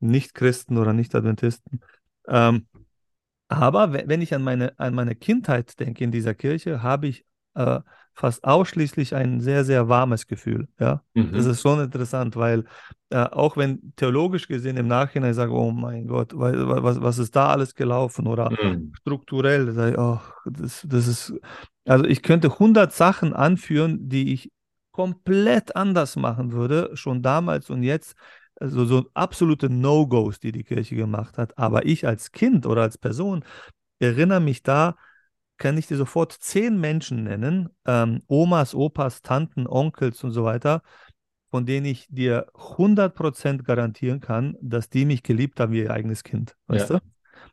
[0.00, 1.80] Nicht-Christen oder Nicht-Adventisten.
[2.28, 2.66] Ähm,
[3.50, 7.80] aber wenn ich an meine, an meine Kindheit denke in dieser Kirche, habe ich äh,
[8.14, 10.68] fast ausschließlich ein sehr, sehr warmes Gefühl.
[10.78, 11.02] Ja?
[11.14, 11.32] Mhm.
[11.32, 12.64] Das ist schon interessant, weil
[13.10, 17.34] äh, auch wenn theologisch gesehen im Nachhinein ich sage, oh mein Gott, was, was ist
[17.34, 18.92] da alles gelaufen oder mhm.
[19.00, 21.34] strukturell, sage ich, oh, das, das ist,
[21.86, 24.52] also ich könnte 100 Sachen anführen, die ich
[24.92, 28.14] komplett anders machen würde, schon damals und jetzt
[28.60, 31.56] also so absolute No-Gos, die die Kirche gemacht hat.
[31.58, 33.44] Aber ich als Kind oder als Person
[33.98, 34.96] erinnere mich da,
[35.56, 40.82] kann ich dir sofort zehn Menschen nennen, ähm, Omas, Opas, Tanten, Onkels und so weiter,
[41.50, 46.22] von denen ich dir 100% garantieren kann, dass die mich geliebt haben wie ihr eigenes
[46.22, 46.56] Kind.
[46.66, 46.98] Weißt ja.
[46.98, 47.04] du?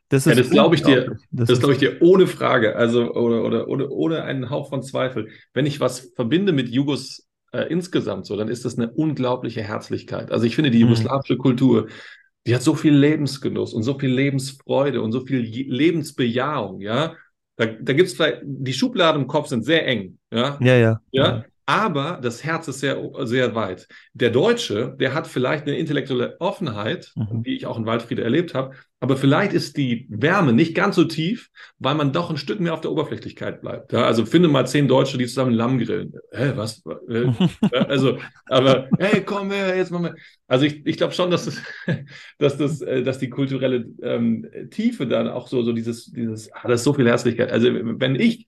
[0.08, 1.16] Das, ja, das glaube ich dir.
[1.30, 4.82] Das, das glaube ich dir ohne Frage, also oder, oder, oder ohne einen Hauch von
[4.82, 5.28] Zweifel.
[5.52, 10.30] Wenn ich was verbinde mit Jugos äh, insgesamt so, dann ist das eine unglaubliche Herzlichkeit.
[10.30, 10.90] Also ich finde, die mhm.
[10.90, 11.88] jugoslawische Kultur,
[12.46, 17.14] die hat so viel Lebensgenuss und so viel Lebensfreude und so viel Lebensbejahung, ja.
[17.56, 20.58] Da, da gibt es vielleicht, die Schubladen im Kopf sind sehr eng, ja.
[20.60, 21.00] Ja, ja.
[21.10, 21.26] ja?
[21.26, 23.88] ja aber das Herz ist sehr, sehr weit.
[24.14, 27.42] Der Deutsche, der hat vielleicht eine intellektuelle Offenheit, mhm.
[27.42, 31.04] die ich auch in Waldfriede erlebt habe, aber vielleicht ist die Wärme nicht ganz so
[31.04, 33.92] tief, weil man doch ein Stück mehr auf der Oberflächlichkeit bleibt.
[33.92, 36.14] Ja, also finde mal zehn Deutsche, die zusammen Lamm grillen.
[36.32, 36.82] Hä, was?
[37.86, 40.14] also, aber hey, komm her, jetzt mal.
[40.46, 41.62] Also ich, ich glaube schon, dass, das,
[42.38, 46.66] dass, das, äh, dass die kulturelle ähm, Tiefe dann auch so, so dieses, dieses, ah,
[46.66, 47.52] das ist so viel Herzlichkeit.
[47.52, 48.47] Also wenn ich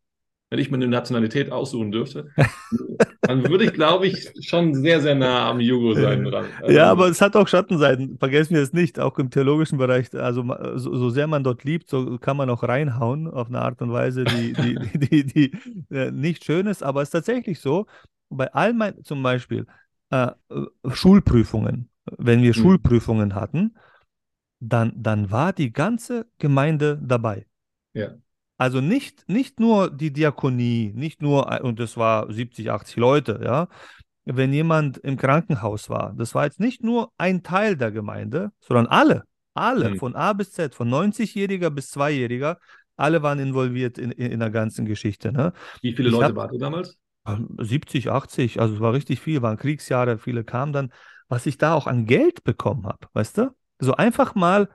[0.50, 2.30] wenn ich mir eine Nationalität aussuchen dürfte,
[3.22, 6.46] dann würde ich, glaube ich, schon sehr, sehr nah am Jugo sein dran.
[6.60, 8.18] Also, ja, aber es hat auch Schattenseiten.
[8.18, 10.12] Vergessen wir es nicht, auch im theologischen Bereich.
[10.12, 13.80] Also so, so, sehr man dort liebt, so kann man auch reinhauen auf eine Art
[13.80, 16.82] und Weise, die, die, die, die, die äh, nicht schön ist.
[16.82, 17.86] Aber es ist tatsächlich so,
[18.28, 19.66] bei all meinen, zum Beispiel
[20.10, 20.32] äh,
[20.92, 22.54] Schulprüfungen, wenn wir mhm.
[22.54, 23.76] Schulprüfungen hatten,
[24.58, 27.46] dann, dann war die ganze Gemeinde dabei.
[27.94, 28.14] Ja.
[28.60, 33.40] Also nicht, nicht nur die Diakonie, nicht nur, äh, und das war 70, 80 Leute,
[33.42, 33.68] ja.
[34.26, 38.86] Wenn jemand im Krankenhaus war, das war jetzt nicht nur ein Teil der Gemeinde, sondern
[38.86, 39.96] alle, alle, mhm.
[39.96, 42.58] von A bis Z, von 90-Jähriger bis 2-Jähriger,
[42.98, 45.32] alle waren involviert in, in, in der ganzen Geschichte.
[45.32, 45.54] Ne?
[45.80, 46.98] Wie viele ich Leute waren damals?
[47.56, 50.92] 70, 80, also es war richtig viel, waren Kriegsjahre, viele kamen dann.
[51.28, 53.56] Was ich da auch an Geld bekommen habe, weißt du?
[53.78, 54.68] So einfach mal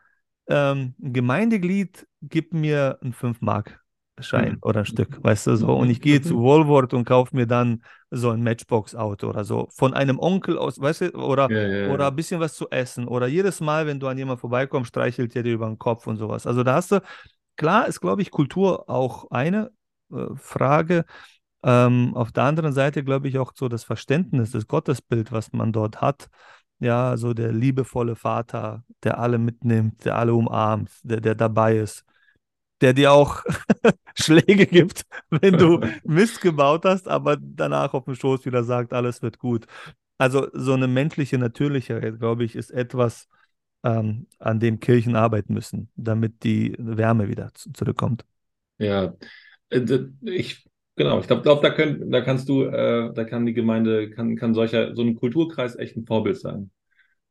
[0.48, 4.58] ähm, ein Gemeindeglied gibt mir einen 5-Mark-Schein mhm.
[4.62, 5.74] oder ein Stück, weißt du, so.
[5.76, 9.68] Und ich gehe zu Woolworth und kaufe mir dann so ein Matchbox-Auto oder so.
[9.72, 11.94] Von einem Onkel aus, weißt du, oder, ja, ja, ja.
[11.94, 13.08] oder ein bisschen was zu essen.
[13.08, 16.18] Oder jedes Mal, wenn du an jemanden vorbeikommst, streichelt er dir über den Kopf und
[16.18, 16.46] sowas.
[16.46, 17.02] Also da hast du,
[17.56, 19.72] klar ist, glaube ich, Kultur auch eine
[20.12, 21.06] äh, Frage.
[21.64, 25.74] Ähm, auf der anderen Seite glaube ich auch so das Verständnis, das Gottesbild, was man
[25.74, 26.30] dort hat,
[26.86, 32.06] ja, so der liebevolle Vater, der alle mitnimmt, der alle umarmt, der, der dabei ist,
[32.82, 33.44] der dir auch
[34.16, 39.22] Schläge gibt, wenn du Mist gebaut hast, aber danach auf dem Schoß wieder sagt, alles
[39.22, 39.66] wird gut.
[40.18, 43.28] Also so eine menschliche Natürlichkeit, glaube ich, ist etwas,
[43.84, 48.26] ähm, an dem Kirchen arbeiten müssen, damit die Wärme wieder zurückkommt.
[48.78, 49.16] Ja,
[49.70, 49.82] äh,
[50.22, 54.36] ich Genau, ich glaube, glaub, da, da kannst du, äh, da kann die Gemeinde, kann,
[54.36, 56.72] kann solcher, so ein Kulturkreis echt ein Vorbild sein.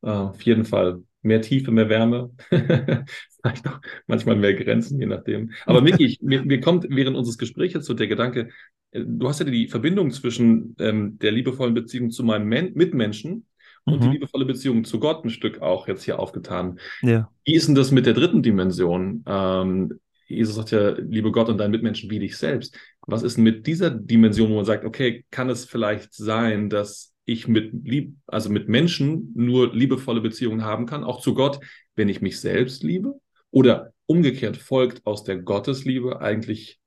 [0.03, 1.03] Äh, auf jeden Fall.
[1.23, 5.53] Mehr Tiefe, mehr Wärme, vielleicht auch manchmal mehr Grenzen, je nachdem.
[5.65, 8.51] Aber Miki, mir, mir kommt während unseres Gesprächs so der Gedanke,
[8.91, 13.47] äh, du hast ja die Verbindung zwischen ähm, der liebevollen Beziehung zu meinem Men Mitmenschen
[13.85, 14.01] und mhm.
[14.03, 16.79] die liebevolle Beziehung zu Gott ein Stück auch jetzt hier aufgetan.
[17.01, 17.31] Ja.
[17.47, 19.25] Wie ist denn das mit der dritten Dimension?
[19.27, 22.79] Ähm, Jesus sagt ja, liebe Gott und deinen Mitmenschen wie dich selbst.
[23.07, 27.49] Was ist mit dieser Dimension, wo man sagt, okay, kann es vielleicht sein, dass ich
[27.49, 31.61] mit lieb, also mit Menschen nur liebevolle Beziehungen haben kann, auch zu Gott,
[31.97, 33.21] wenn ich mich selbst liebe?
[33.51, 36.81] Oder umgekehrt folgt aus der Gottesliebe eigentlich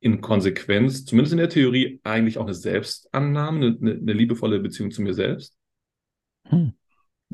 [0.00, 5.02] in Konsequenz, zumindest in der Theorie, eigentlich auch eine Selbstannahme, eine, eine liebevolle Beziehung zu
[5.02, 5.56] mir selbst?
[6.48, 6.74] Hm.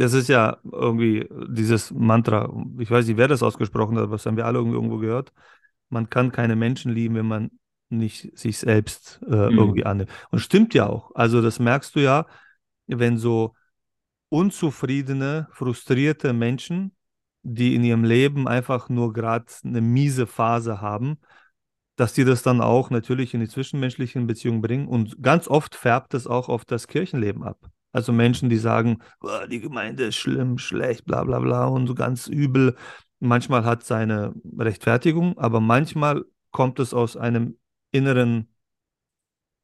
[0.01, 4.25] Das ist ja irgendwie dieses Mantra, ich weiß nicht, wer das ausgesprochen hat, aber das
[4.25, 5.31] haben wir alle irgendwo gehört.
[5.91, 7.51] Man kann keine Menschen lieben, wenn man
[7.91, 9.59] nicht sich selbst äh, mhm.
[9.59, 10.11] irgendwie annimmt.
[10.31, 11.15] Und stimmt ja auch.
[11.15, 12.27] Also das merkst du ja,
[12.87, 13.55] wenn so
[14.31, 16.97] unzufriedene, frustrierte Menschen,
[17.43, 21.19] die in ihrem Leben einfach nur gerade eine miese Phase haben,
[21.97, 24.89] dass die das dann auch natürlich in die zwischenmenschlichen Beziehungen bringen.
[24.89, 27.71] Und ganz oft färbt es auch auf das Kirchenleben ab.
[27.93, 31.95] Also Menschen, die sagen, oh, die Gemeinde ist schlimm, schlecht, bla bla bla und so
[31.95, 32.77] ganz übel.
[33.19, 37.59] Manchmal hat seine Rechtfertigung, aber manchmal kommt es aus einem
[37.91, 38.49] inneren,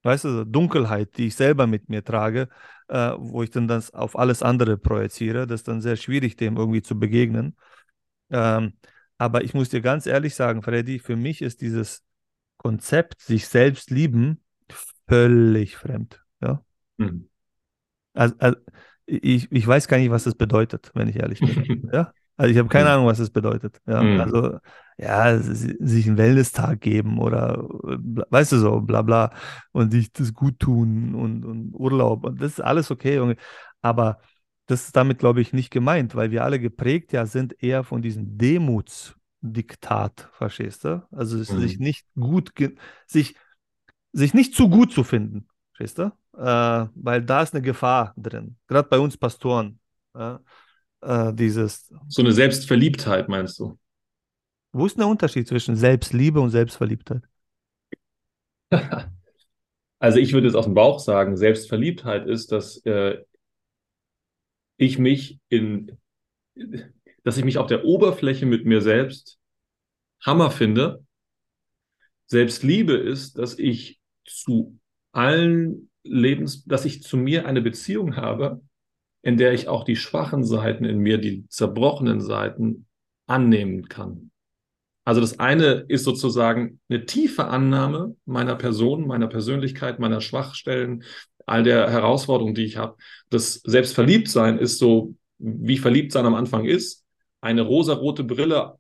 [0.03, 2.49] weißt du, Dunkelheit, die ich selber mit mir trage,
[2.89, 5.47] äh, wo ich dann das auf alles andere projiziere.
[5.47, 7.57] Das ist dann sehr schwierig, dem irgendwie zu begegnen.
[8.31, 8.75] Ähm,
[9.19, 12.05] aber ich muss dir ganz ehrlich sagen, Freddy, für mich ist dieses
[12.59, 14.43] Konzept, sich selbst lieben,
[15.09, 16.23] völlig fremd.
[16.41, 16.63] Ja?
[16.99, 17.29] Mhm.
[18.17, 18.57] Also, also
[19.07, 21.89] ich, ich weiß gar nicht, was das bedeutet, wenn ich ehrlich bin.
[21.93, 22.13] ja?
[22.37, 23.81] Also ich habe keine Ahnung, was das bedeutet.
[23.87, 24.03] Ja?
[24.03, 24.21] Mhm.
[24.21, 24.59] Also
[24.99, 27.67] ja, sich einen Wellness-Tag geben oder
[28.31, 29.33] weißt du so, bla bla
[29.73, 33.37] und sich das gut tun und, und Urlaub und das ist alles okay.
[33.83, 34.19] Aber
[34.67, 38.03] das ist damit, glaube ich, nicht gemeint, weil wir alle geprägt ja sind eher von
[38.03, 41.07] diesem Demutsdiktat, verstehst du?
[41.11, 41.61] Also mhm.
[41.61, 42.53] sich nicht gut,
[43.07, 43.37] sich,
[44.13, 45.47] sich nicht zu gut zu finden,
[45.77, 46.13] verstehst du?
[46.37, 49.79] Äh, weil da ist eine Gefahr drin, gerade bei uns Pastoren.
[50.15, 50.37] Äh,
[51.03, 51.93] äh, dieses.
[52.09, 53.79] So eine Selbstverliebtheit, meinst du?
[54.73, 57.23] Wo ist der Unterschied zwischen Selbstliebe und Selbstverliebtheit?
[59.99, 63.17] Also ich würde es aus dem Bauch sagen, Selbstverliebtheit ist, dass äh,
[64.77, 65.97] ich mich in,
[67.25, 69.39] dass ich mich auf der Oberfläche mit mir selbst
[70.21, 71.03] Hammer finde.
[72.27, 74.79] Selbstliebe ist, dass ich zu
[75.17, 78.61] allen Lebens, dass ich zu mir eine Beziehung habe,
[79.23, 82.87] in der ich auch die schwachen Seiten in mir, die zerbrochenen Seiten
[83.27, 84.31] annehmen kann.
[85.05, 91.05] Also das eine ist sozusagen eine tiefe Annahme meiner Person, meiner Persönlichkeit, meiner Schwachstellen,
[91.47, 92.97] all der Herausforderungen, die ich habe.
[93.31, 97.05] Das Selbstverliebtsein ist so, wie Verliebtsein am Anfang ist,
[97.41, 98.75] eine rosarote Brille,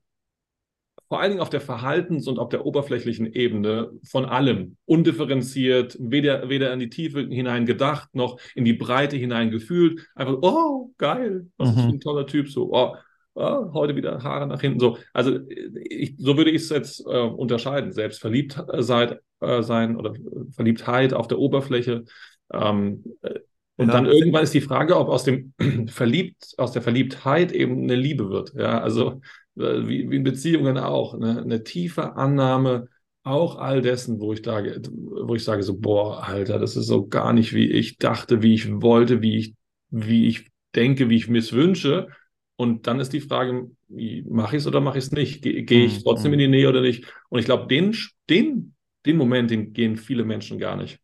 [1.08, 6.48] vor allen Dingen auf der Verhaltens- und auf der oberflächlichen Ebene von allem, undifferenziert, weder,
[6.48, 10.06] weder in die Tiefe hinein gedacht, noch in die Breite hinein gefühlt.
[10.14, 11.78] Einfach, oh, geil, was mhm.
[11.78, 12.96] ist ein toller Typ, so, oh,
[13.36, 14.80] ah, heute wieder Haare nach hinten.
[14.80, 17.92] So, also ich, so würde ich es jetzt äh, unterscheiden.
[17.92, 20.14] Selbst verliebt äh, sein, äh, sein oder
[20.50, 22.04] Verliebtheit auf der Oberfläche.
[22.52, 23.40] Ähm, äh,
[23.78, 23.92] und ja.
[23.92, 25.52] dann irgendwann ist die Frage, ob aus dem
[25.88, 28.54] Verliebt, aus der Verliebtheit eben eine Liebe wird.
[28.54, 29.20] Ja, also
[29.56, 31.40] wie, wie in Beziehungen auch, ne?
[31.42, 32.88] eine tiefe Annahme
[33.26, 37.08] auch all dessen, wo ich da, wo ich sage so, boah, Alter, das ist so
[37.08, 39.54] gar nicht, wie ich dachte, wie ich wollte, wie ich,
[39.90, 42.06] wie ich denke, wie ich mir es wünsche.
[42.54, 45.42] Und dann ist die Frage, mache ich es oder mache ich es nicht?
[45.42, 46.52] Gehe geh ich mhm, trotzdem in die mhm.
[46.52, 47.04] Nähe oder nicht?
[47.28, 47.96] Und ich glaube, den,
[48.30, 51.00] den, den Moment, den gehen viele Menschen gar nicht.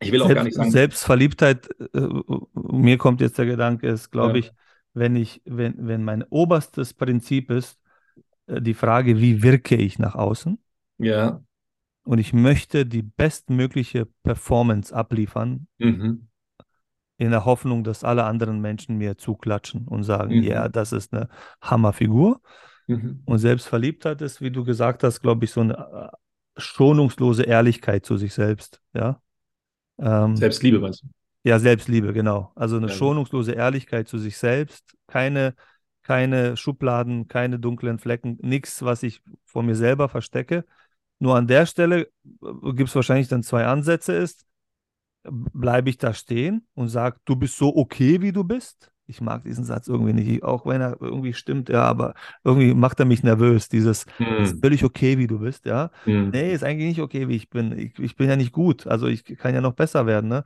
[0.00, 0.70] Ich will auch Selbst, gar nicht sagen.
[0.70, 2.08] Selbstverliebtheit, äh,
[2.54, 4.44] mir kommt jetzt der Gedanke, ist, glaube ja.
[4.44, 4.52] ich,
[4.94, 7.85] wenn ich, wenn, wenn mein oberstes Prinzip ist, äh,
[8.46, 10.58] die Frage, wie wirke ich nach außen?
[10.98, 11.42] Ja.
[12.04, 16.28] Und ich möchte die bestmögliche Performance abliefern, mhm
[17.18, 20.42] in der Hoffnung, dass alle anderen Menschen mir zuklatschen und sagen, mhm.
[20.42, 21.28] ja, das ist eine
[21.62, 22.40] Hammerfigur.
[22.86, 23.22] Mhm.
[23.24, 28.16] Und Selbstverliebtheit ist, wie du gesagt hast, glaube ich, so eine äh, schonungslose Ehrlichkeit zu
[28.16, 28.80] sich selbst.
[28.94, 29.20] Ja?
[29.98, 31.08] Ähm, Selbstliebe, meinst du?
[31.42, 32.52] Ja, Selbstliebe, genau.
[32.54, 32.92] Also eine Ja.
[32.92, 35.54] schonungslose Ehrlichkeit zu sich selbst, keine,
[36.06, 40.64] keine Schubladen, keine dunklen Flecken, nichts, was ich vor mir selber verstecke.
[41.18, 42.08] Nur an der Stelle
[42.40, 44.46] gibt es wahrscheinlich dann zwei Ansätze ist,
[45.24, 48.92] bleibe ich da stehen und sage, du bist so okay, wie du bist.
[49.08, 52.98] Ich mag diesen Satz irgendwie nicht, auch wenn er irgendwie stimmt, ja, aber irgendwie macht
[52.98, 54.60] er mich nervös, dieses, ist Hm.
[54.60, 55.90] völlig okay, wie du bist, ja.
[56.04, 56.30] Hm.
[56.30, 57.76] Nee, ist eigentlich nicht okay, wie ich bin.
[57.78, 60.44] Ich, ich bin ja nicht gut, also ich kann ja noch besser werden, ne?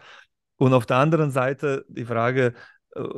[0.59, 2.53] Und auf der anderen Seite die Frage, äh,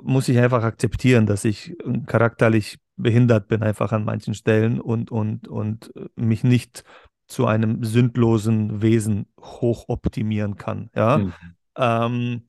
[0.03, 5.11] muss ich einfach akzeptieren, dass ich äh, charakterlich behindert bin, einfach an manchen Stellen und,
[5.11, 6.85] und, und äh, mich nicht
[7.27, 11.25] zu einem sündlosen Wesen hochoptimieren kann, ja.
[11.25, 11.55] Hm.
[11.77, 12.49] Ähm,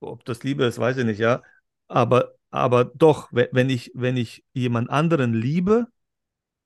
[0.00, 1.42] ob das Liebe ist, weiß ich nicht, ja.
[1.88, 5.88] Aber, aber doch, we- wenn ich, wenn ich jemand anderen liebe,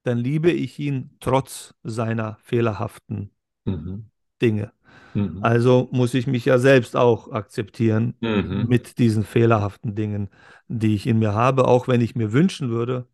[0.04, 3.32] dann liebe ich ihn trotz seiner fehlerhaften
[3.66, 4.04] Mhm.
[4.40, 4.72] Dinge.
[5.14, 5.38] Mhm.
[5.42, 8.66] Also muss ich mich ja selbst auch akzeptieren Mhm.
[8.68, 10.30] mit diesen fehlerhaften Dingen,
[10.68, 13.06] die ich in mir habe, auch wenn ich mir wünschen würde,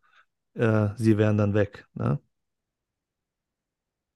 [0.55, 1.87] äh, sie wären dann weg.
[1.95, 2.19] Ne?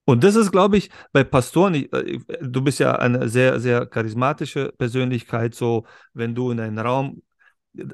[0.07, 3.85] Und das ist, glaube ich, bei Pastoren, ich, äh, du bist ja eine sehr, sehr
[3.87, 7.23] charismatische Persönlichkeit, so wenn du in einen Raum,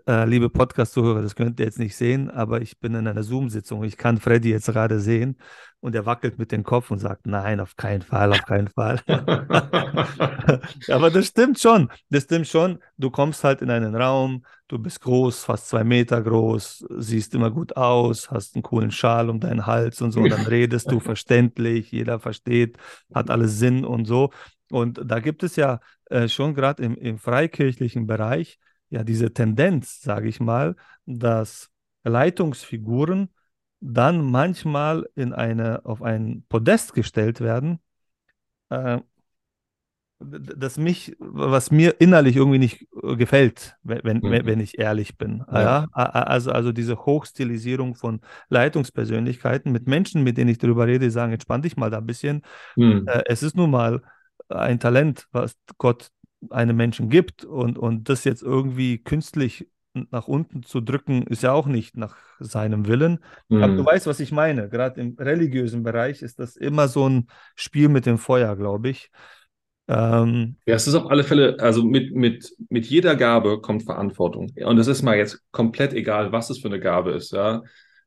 [0.07, 3.83] äh, liebe Podcast-Zuhörer, das könnt ihr jetzt nicht sehen, aber ich bin in einer Zoom-Sitzung,
[3.83, 5.37] ich kann Freddy jetzt gerade sehen
[5.79, 8.99] und er wackelt mit dem Kopf und sagt, nein, auf keinen Fall, auf keinen Fall.
[10.89, 11.89] Aber das stimmt schon.
[12.09, 12.79] Das stimmt schon.
[12.97, 17.49] Du kommst halt in einen Raum, du bist groß, fast zwei Meter groß, siehst immer
[17.49, 20.23] gut aus, hast einen coolen Schal um deinen Hals und so.
[20.27, 22.77] Dann redest du verständlich, jeder versteht,
[23.13, 24.29] hat alles Sinn und so.
[24.69, 28.59] Und da gibt es ja äh, schon gerade im, im freikirchlichen Bereich
[28.91, 30.75] ja diese Tendenz, sage ich mal,
[31.07, 31.71] dass
[32.03, 33.29] Leitungsfiguren
[33.79, 37.79] dann manchmal in eine, auf ein Podest gestellt werden,
[38.69, 38.99] äh,
[40.23, 44.45] das mich, was mir innerlich irgendwie nicht äh, gefällt, wenn, wenn, Mhm.
[44.45, 45.43] wenn ich ehrlich bin.
[45.51, 45.61] Ja.
[45.61, 45.87] Ja.
[45.93, 51.33] Also, also diese Hochstilisierung von Leitungspersönlichkeiten mit Menschen, mit denen ich darüber rede, die sagen,
[51.33, 52.43] entspann dich mal da ein bisschen.
[52.75, 53.07] Hm.
[53.07, 54.01] Äh, es ist nun mal
[54.49, 56.11] ein Talent, was Gott
[56.49, 61.51] einem Menschen gibt und, und das jetzt irgendwie künstlich nach unten zu drücken, ist ja
[61.51, 63.19] auch nicht nach seinem Willen.
[63.57, 63.85] Aber du Hm.
[63.85, 64.69] weißt, was ich meine.
[64.69, 69.11] Gerade im religiösen Bereich ist das immer so ein Spiel mit dem Feuer, glaube ich.
[69.87, 74.51] Ähm, Ja, es ist auf alle Fälle, also mit, mit, mit jeder Gabe kommt Verantwortung.
[74.63, 77.63] Und es ist mal jetzt komplett egal, was es für eine Gabe ist, ja.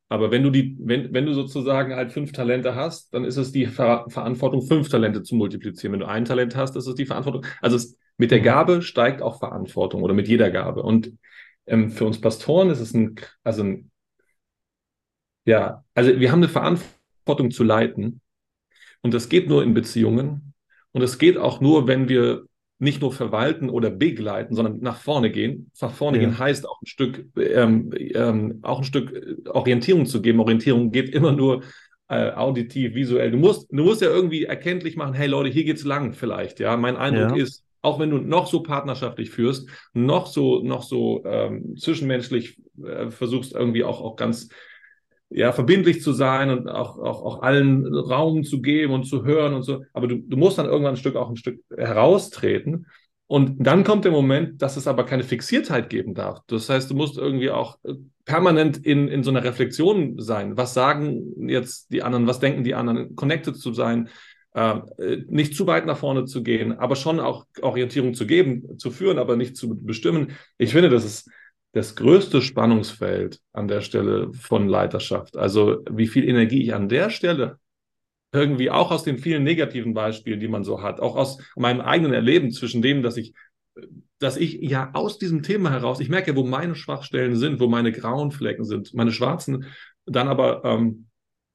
[0.08, 3.50] Aber wenn du die, wenn, wenn du sozusagen halt fünf Talente hast, dann ist es
[3.50, 5.94] die Ver Verantwortung, fünf Talente zu multiplizieren.
[5.94, 7.44] Wenn du ein Talent hast, ist es die Verantwortung.
[7.60, 8.40] Also es, mit der.
[8.40, 10.82] Gabe steigt auch Verantwortung oder mit jeder Gabe.
[10.82, 11.12] Und
[11.66, 13.90] ähm, für uns Pastoren ist es ein, also ein,
[15.44, 18.20] ja, also wir haben eine Verantwortung zu leiten.
[19.02, 20.54] Und das geht nur in Beziehungen.
[20.92, 22.44] Und es geht auch nur, wenn wir
[22.78, 25.70] nicht nur verwalten oder begleiten, sondern nach vorne gehen.
[25.80, 26.24] Nach vorne Ja.
[26.24, 29.12] gehen heißt auch ein Stück, ähm, ähm, auch ein Stück
[29.48, 30.40] Orientierung zu geben.
[30.40, 31.62] Orientierung geht immer nur
[32.08, 33.30] äh, auditiv, visuell.
[33.30, 36.60] Du musst, du musst ja irgendwie erkenntlich machen, hey Leute, hier geht's lang vielleicht.
[36.60, 37.42] Ja, mein Eindruck Ja.
[37.42, 43.10] ist, auch wenn du noch so partnerschaftlich führst, noch so, noch so ähm, zwischenmenschlich äh,
[43.10, 44.48] versuchst irgendwie auch, auch ganz
[45.30, 49.54] ja, verbindlich zu sein und auch, auch, auch allen Raum zu geben und zu hören
[49.54, 49.84] und so.
[49.92, 52.86] Aber du, du musst dann irgendwann ein Stück auch ein Stück heraustreten.
[53.26, 56.40] Und dann kommt der Moment, dass es aber keine Fixiertheit geben darf.
[56.46, 57.94] Das heißt, du musst irgendwie auch äh,
[58.24, 60.56] permanent in, in so einer Reflexion sein.
[60.56, 62.26] Was sagen jetzt die anderen?
[62.26, 63.16] Was denken die anderen?
[63.16, 64.08] Connected zu sein,
[65.28, 69.18] nicht zu weit nach vorne zu gehen, aber schon auch Orientierung zu geben, zu führen,
[69.18, 70.32] aber nicht zu bestimmen.
[70.58, 71.30] Ich finde, das ist
[71.72, 75.36] das größte Spannungsfeld an der Stelle von Leiterschaft.
[75.36, 77.58] Also wie viel Energie ich an der Stelle
[78.32, 82.12] irgendwie auch aus den vielen negativen Beispielen, die man so hat, auch aus meinem eigenen
[82.12, 83.34] Erleben zwischen dem, dass ich,
[84.18, 87.92] dass ich ja aus diesem Thema heraus, ich merke, wo meine Schwachstellen sind, wo meine
[87.92, 89.66] grauen Flecken sind, meine schwarzen,
[90.06, 91.06] dann aber ähm,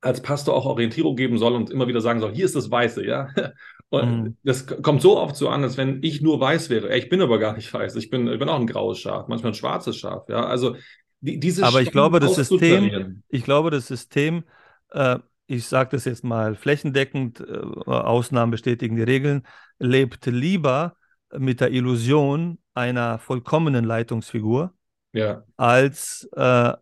[0.01, 3.05] als Pastor auch Orientierung geben soll und immer wieder sagen soll, hier ist das Weiße,
[3.05, 3.27] ja.
[3.89, 4.38] Und Mhm.
[4.43, 6.95] das kommt so oft so an, als wenn ich nur weiß wäre.
[6.95, 7.95] Ich bin aber gar nicht weiß.
[7.95, 10.45] Ich bin, ich bin auch ein graues Schaf, manchmal ein schwarzes Schaf, ja.
[10.45, 10.75] Also
[11.21, 12.91] die, diese Aber ich glaube, das System,
[13.29, 14.43] ich glaube, das System,
[14.91, 17.43] äh, ich sage das jetzt mal flächendeckend, äh,
[17.85, 19.45] Ausnahmen bestätigen die Regeln,
[19.80, 20.95] lebt lieber
[21.38, 24.74] mit der Illusion einer vollkommenen Leitungsfigur,
[25.13, 26.74] Ja, als äh,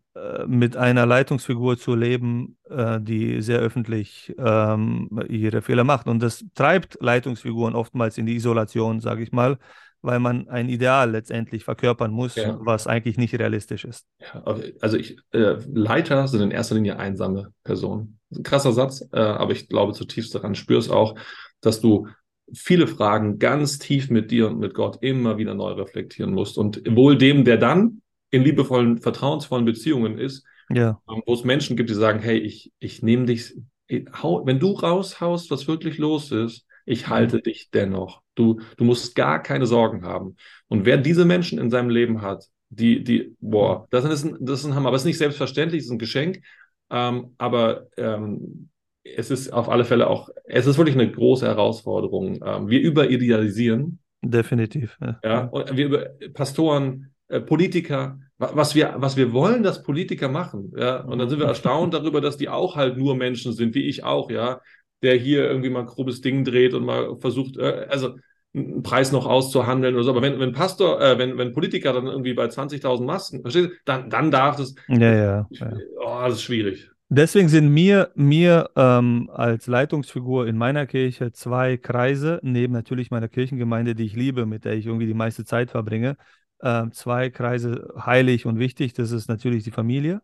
[0.47, 6.07] mit einer Leitungsfigur zu leben, äh, die sehr öffentlich ähm, ihre Fehler macht.
[6.07, 9.57] Und das treibt Leitungsfiguren oftmals in die Isolation, sage ich mal,
[10.01, 12.57] weil man ein Ideal letztendlich verkörpern muss, Ja.
[12.61, 14.05] was eigentlich nicht realistisch ist.
[14.21, 14.43] ja,
[14.81, 18.19] also ich, äh, Leiter sind in erster Linie einsame Personen.
[18.35, 21.15] Ein krasser Satz, äh, aber ich glaube zutiefst daran, spürst auch,
[21.61, 22.07] dass du
[22.53, 26.57] viele Fragen ganz tief mit dir und mit Gott immer wieder neu reflektieren musst.
[26.57, 28.01] Und wohl dem, der dann
[28.31, 31.01] in liebevollen, vertrauensvollen Beziehungen ist, Ja.
[31.09, 33.55] ähm, wo es Menschen gibt, die sagen, hey, ich, ich nehme dich,
[33.87, 38.21] ich hau, wenn du raushaust, was wirklich los ist, ich halte dich dennoch.
[38.35, 40.35] Du, du musst gar keine Sorgen haben.
[40.67, 44.59] Und wer diese Menschen in seinem Leben hat, die, die, boah, das ist ein, das
[44.61, 46.41] ist ein Hammer, aber es ist nicht selbstverständlich, es ist ein Geschenk.
[46.89, 48.69] Ähm, aber ähm,
[49.03, 52.39] es ist auf alle Fälle auch, es ist wirklich eine große Herausforderung.
[52.43, 54.97] Ähm, wir überidealisieren, Definitiv.
[55.01, 55.19] Ja.
[55.23, 60.71] ja, und wir über Pastoren, Politiker, wa- was wir, was wir wollen, dass Politiker machen,
[60.77, 63.87] ja, und dann sind wir erstaunt darüber, dass die auch halt nur Menschen sind, wie
[63.87, 64.61] ich auch, ja,
[65.03, 68.15] der hier irgendwie mal ein grobes Ding dreht und mal versucht, äh, also
[68.53, 70.11] einen Preis noch auszuhandeln oder so.
[70.11, 73.73] Aber wenn, wenn Pastor, äh, wenn, wenn Politiker dann irgendwie bei 20.000 Masken, verstehst du,
[73.85, 75.83] dann, dann darf das, Ja, ja, ja.
[75.99, 76.89] oh, das ist schwierig.
[77.09, 83.29] Deswegen sind mir, mir ähm, als Leitungsfigur in meiner Kirche zwei Kreise, neben natürlich meiner
[83.29, 86.17] Kirchengemeinde, die ich liebe, mit der ich irgendwie die meiste Zeit verbringe,
[86.61, 88.93] ähm, zwei Kreise heilig und wichtig.
[88.93, 90.21] Das ist natürlich die Familie,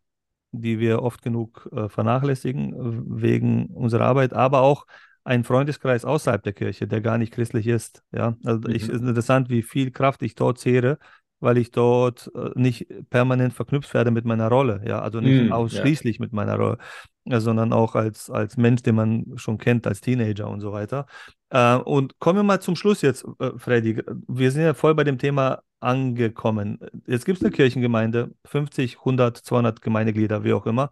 [0.51, 4.85] die wir oft genug äh, vernachlässigen äh, wegen unserer Arbeit, aber auch
[5.25, 8.03] ein Freundeskreis außerhalb der Kirche, der gar nicht christlich ist.
[8.11, 8.89] Ja, also ich, Mhm.
[8.89, 10.99] es ist interessant, wie viel Kraft ich dort zehre,
[11.43, 14.81] weil ich dort äh, nicht permanent verknüpft werde mit meiner Rolle.
[14.87, 15.55] Ja, also nicht Mm, ja.
[15.55, 16.77] ausschließlich mit meiner Rolle,
[17.25, 21.05] äh, sondern auch als, als Mensch, den man schon kennt, als Teenager und so weiter.
[21.49, 24.01] Äh, und kommen wir mal zum Schluss jetzt, äh, Freddy.
[24.27, 26.79] Wir sind ja voll bei dem Thema angekommen.
[27.07, 30.91] Jetzt gibt es eine Kirchengemeinde, 50, 100, 200 Gemeindeglieder, wie auch immer.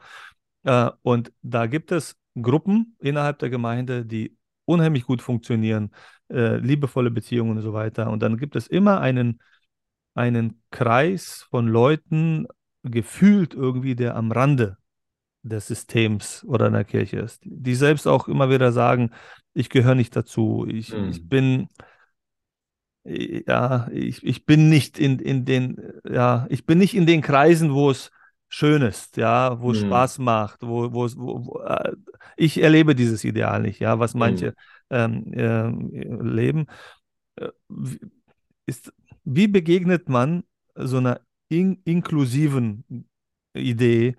[0.64, 4.36] Äh, und da gibt es Gruppen innerhalb der Gemeinde, die
[4.66, 5.92] unheimlich gut funktionieren,
[6.30, 8.10] liebevolle Beziehungen und so weiter.
[8.10, 9.42] Und dann gibt es immer einen,
[10.16, 12.48] einen Kreis von Leuten,
[12.84, 14.78] gefühlt irgendwie, der am Rande
[15.44, 19.12] des Systems oder einer Kirche ist, die selbst auch immer wieder sagen,
[19.54, 20.98] ich gehöre nicht dazu, ich, Mhm.
[20.98, 21.70] ich bin,
[23.04, 25.78] ja, ich, ich bin nicht in, in den,
[26.10, 28.12] ja, ich bin nicht in den Kreisen, wo es
[28.50, 29.80] schön ist, ja, wo es Mhm.
[29.80, 31.94] Spaß macht, wo, wo wo, äh,
[32.38, 34.54] ich erlebe dieses Ideal nicht, ja, was manche
[34.90, 35.90] ähm, ähm,
[36.22, 36.68] leben.
[37.38, 37.50] Äh,
[38.66, 38.92] ist,
[39.24, 40.44] wie begegnet man
[40.76, 43.08] so einer in, inklusiven
[43.54, 44.16] Idee,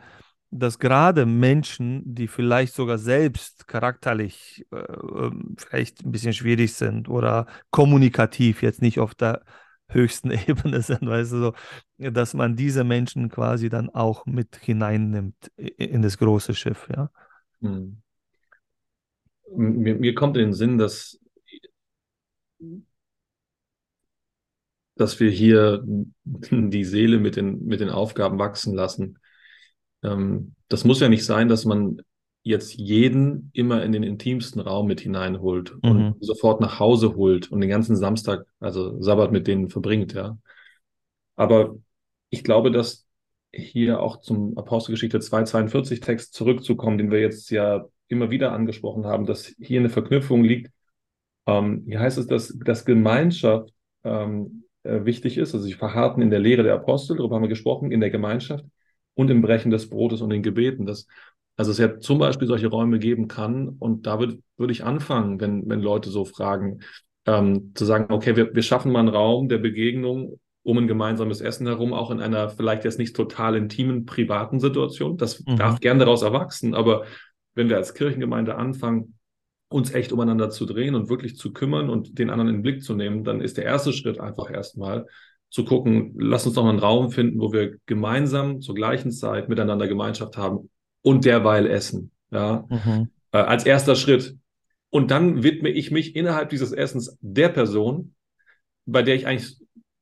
[0.51, 7.09] dass gerade Menschen, die vielleicht sogar selbst charakterlich äh, ähm, vielleicht ein bisschen schwierig sind
[7.09, 9.43] oder kommunikativ jetzt nicht auf der
[9.89, 11.53] höchsten Ebene sind, weißt du, so,
[12.11, 17.11] dass man diese Menschen quasi dann auch mit hineinnimmt in das große Schiff, ja.
[17.61, 18.03] Hm.
[19.55, 21.19] Mir, mir kommt in den Sinn, dass,
[25.03, 25.83] dass wir hier
[26.25, 29.19] die Seele mit den, mit den Aufgaben wachsen lassen.
[30.03, 32.01] Ähm, das muss ja nicht sein, dass man
[32.45, 36.15] jetzt jeden immer in den intimsten Raum mit hineinholt und Mhm.
[36.21, 40.39] sofort nach Hause holt und den ganzen Samstag, also Sabbat mit denen verbringt, ja.
[41.37, 41.77] Aber
[42.31, 43.07] ich glaube, dass
[43.53, 49.27] hier auch zum Apostelgeschichte 2,42 Text zurückzukommen, den wir jetzt ja immer wieder angesprochen haben,
[49.27, 50.73] dass hier eine Verknüpfung liegt.
[51.47, 53.73] Ähm, hier heißt es, dass, dass Gemeinschaft
[54.05, 55.55] ähm, äh, wichtig ist.
[55.55, 58.65] Also sie verharrten in der Lehre der Apostel, darüber haben wir gesprochen, in der Gemeinschaft
[59.15, 60.87] und im Brechen des Brotes und den Gebeten.
[60.87, 61.07] Das,
[61.57, 63.69] also es ja zum Beispiel solche Räume geben kann.
[63.79, 66.81] Und da würde würde ich anfangen, wenn, wenn Leute so fragen,
[67.27, 71.41] ähm, zu sagen, okay, wir, wir schaffen mal einen Raum der Begegnung um ein gemeinsames
[71.41, 75.17] Essen herum, auch in einer vielleicht jetzt nicht total intimen, privaten Situation.
[75.17, 75.57] Das Mhm.
[75.57, 77.05] darf gern daraus erwachsen, aber
[77.55, 79.15] wenn wir als Kirchengemeinde anfangen,
[79.73, 82.83] uns echt umeinander zu drehen und wirklich zu kümmern und den anderen in den Blick
[82.83, 85.07] zu nehmen, dann ist der erste Schritt einfach erstmal
[85.51, 89.49] zu gucken, lass uns doch mal einen Raum finden, wo wir gemeinsam zur gleichen Zeit
[89.49, 90.71] miteinander Gemeinschaft haben
[91.03, 92.11] und derweil essen.
[92.31, 93.11] Ja, Mhm.
[93.33, 94.37] äh, als erster Schritt.
[94.89, 98.15] Und dann widme ich mich innerhalb dieses Essens der Person,
[98.87, 99.57] bei der ich eigentlich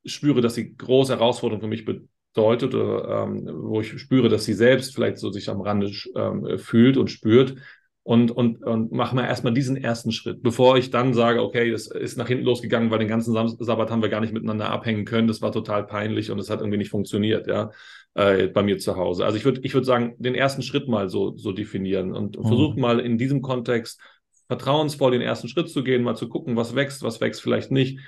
[0.05, 4.53] spüre, dass sie große Herausforderung für mich bedeutet oder ähm, wo ich spüre, dass sie
[4.53, 7.55] selbst vielleicht so sich am Rande ähm, fühlt und spürt.
[8.03, 11.85] Und, und, und mache mal erstmal diesen ersten Schritt, bevor ich dann sage, okay, das
[11.85, 15.27] ist nach hinten losgegangen, weil den ganzen Sabbat haben wir gar nicht miteinander abhängen können.
[15.27, 17.69] Das war total peinlich und es hat irgendwie nicht funktioniert, ja,
[18.15, 19.23] äh, bei mir zu Hause.
[19.23, 22.43] Also ich würde ich würde sagen, den ersten Schritt mal so, so definieren und Mhm.
[22.47, 24.01] versucht mal in diesem Kontext
[24.47, 27.99] vertrauensvoll den ersten Schritt zu gehen, mal zu gucken, was wächst, was wächst vielleicht nicht.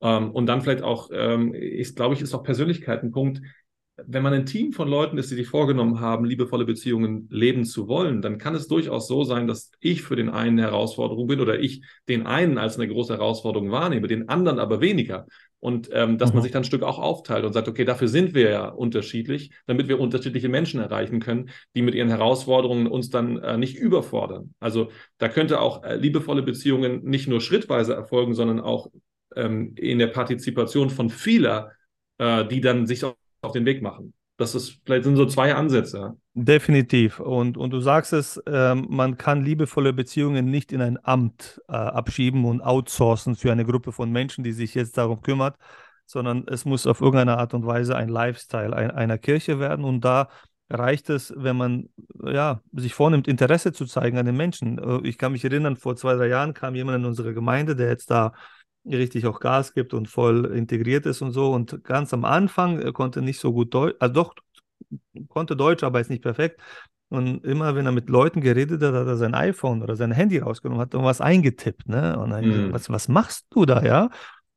[0.00, 3.42] Ähm, und dann vielleicht auch, ähm, ist, glaube ich, ist auch Persönlichkeit ein Punkt.
[4.06, 7.88] Wenn man ein Team von Leuten ist, die sich vorgenommen haben, liebevolle Beziehungen leben zu
[7.88, 11.40] wollen, dann kann es durchaus so sein, dass ich für den einen eine Herausforderung bin
[11.40, 15.26] oder ich den einen als eine große Herausforderung wahrnehme, den anderen aber weniger.
[15.60, 16.36] Und ähm, dass mhm.
[16.36, 19.50] man sich dann ein Stück auch aufteilt und sagt, okay, dafür sind wir ja unterschiedlich,
[19.66, 24.54] damit wir unterschiedliche Menschen erreichen können, die mit ihren Herausforderungen uns dann äh, nicht überfordern.
[24.58, 28.90] Also da könnte auch äh, liebevolle Beziehungen nicht nur schrittweise erfolgen, sondern auch
[29.36, 31.72] ähm, in der Partizipation von vieler,
[32.18, 33.00] äh, die dann sich
[33.42, 34.14] auf den Weg machen.
[34.36, 36.16] Das ist, vielleicht sind so zwei Ansätze.
[36.32, 37.20] Definitiv.
[37.20, 41.72] Und, und du sagst es, äh, man kann liebevolle Beziehungen nicht in ein Amt äh,
[41.72, 45.56] abschieben und outsourcen für eine Gruppe von Menschen, die sich jetzt darum kümmert,
[46.06, 49.84] sondern es muss auf irgendeine Art und Weise ein Lifestyle ein, einer Kirche werden.
[49.84, 50.28] Und da
[50.70, 51.90] reicht es, wenn man
[52.24, 54.78] ja, sich vornimmt, Interesse zu zeigen an den Menschen.
[54.78, 57.88] Äh, ich kann mich erinnern, vor zwei, drei Jahren kam jemand in unsere Gemeinde, der
[57.88, 58.32] jetzt da
[58.84, 61.52] richtig auch Gas gibt und voll integriert ist und so.
[61.52, 64.34] Und ganz am Anfang er konnte nicht so gut Deutsch, also doch
[65.28, 66.60] konnte Deutsch, aber ist nicht perfekt.
[67.08, 70.38] Und immer, wenn er mit Leuten geredet hat, hat er sein iPhone oder sein Handy
[70.38, 71.88] rausgenommen, hat irgendwas eingetippt.
[71.88, 72.16] Ne?
[72.18, 72.72] Und dann, mhm.
[72.72, 74.10] was, was machst du da, ja?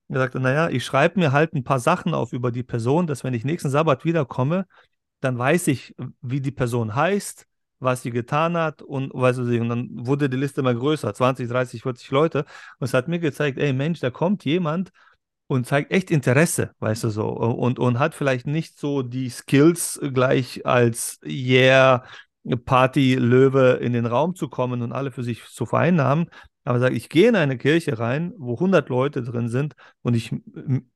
[0.10, 3.24] Er sagte, naja, ich schreibe mir halt ein paar Sachen auf über die Person, dass
[3.24, 4.68] wenn ich nächsten Sabbat wiederkomme,
[5.22, 7.48] dann weiß ich, wie die Person heißt,
[7.84, 11.48] was sie getan hat und weißt du, und dann wurde die Liste immer größer, 20,
[11.50, 12.40] 30, 40 Leute.
[12.80, 14.92] Und es hat mir gezeigt, ey Mensch, da kommt jemand
[15.48, 20.00] und zeigt echt Interesse, weißt du so, und, und hat vielleicht nicht so die Skills
[20.14, 22.04] gleich als Yeah
[22.66, 26.30] Party-Löwe in den Raum zu kommen und alle für sich zu vereinnahmen,
[26.66, 30.32] aber sagt, ich gehe in eine Kirche rein, wo 100 Leute drin sind und ich,